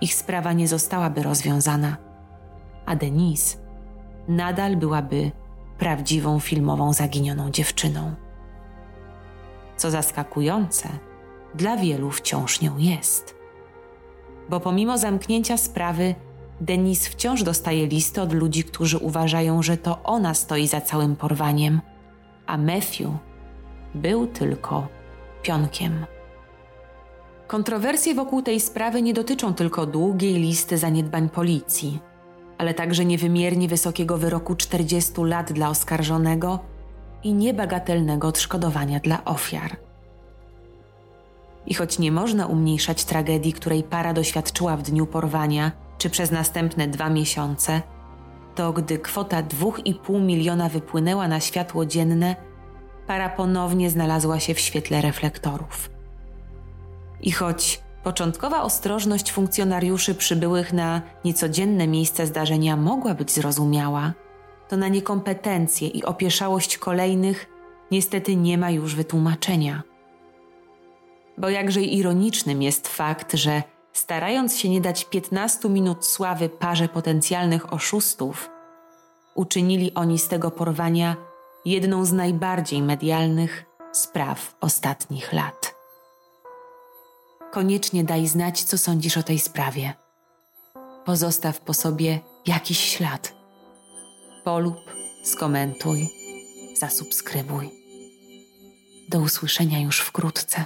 [0.00, 1.96] ich sprawa nie zostałaby rozwiązana,
[2.86, 3.58] a Denise
[4.28, 5.30] nadal byłaby
[5.78, 8.14] prawdziwą filmową zaginioną dziewczyną.
[9.76, 10.88] Co zaskakujące,
[11.54, 13.34] dla wielu wciąż nią jest.
[14.48, 16.14] Bo pomimo zamknięcia sprawy,
[16.60, 21.80] Denis wciąż dostaje listy od ludzi, którzy uważają, że to ona stoi za całym porwaniem,
[22.46, 23.10] a Matthew
[23.94, 24.88] był tylko
[25.42, 26.06] pionkiem.
[27.50, 31.98] Kontrowersje wokół tej sprawy nie dotyczą tylko długiej listy zaniedbań policji,
[32.58, 36.58] ale także niewymiernie wysokiego wyroku 40 lat dla oskarżonego
[37.22, 39.76] i niebagatelnego odszkodowania dla ofiar.
[41.66, 46.88] I choć nie można umniejszać tragedii, której para doświadczyła w dniu porwania, czy przez następne
[46.88, 47.82] dwa miesiące,
[48.54, 52.36] to gdy kwota 2,5 miliona wypłynęła na światło dzienne,
[53.06, 55.99] para ponownie znalazła się w świetle reflektorów.
[57.22, 64.12] I choć początkowa ostrożność funkcjonariuszy przybyłych na niecodzienne miejsce zdarzenia mogła być zrozumiała,
[64.68, 67.46] to na niekompetencje i opieszałość kolejnych
[67.90, 69.82] niestety nie ma już wytłumaczenia.
[71.38, 73.62] Bo jakże ironicznym jest fakt, że
[73.92, 78.50] starając się nie dać 15 minut sławy parze potencjalnych oszustów,
[79.34, 81.16] uczynili oni z tego porwania
[81.64, 85.79] jedną z najbardziej medialnych spraw ostatnich lat.
[87.52, 89.94] Koniecznie daj znać, co sądzisz o tej sprawie.
[91.04, 93.34] Pozostaw po sobie jakiś ślad.
[94.44, 94.76] Polub,
[95.24, 96.08] skomentuj,
[96.76, 97.70] zasubskrybuj.
[99.08, 100.64] Do usłyszenia już wkrótce.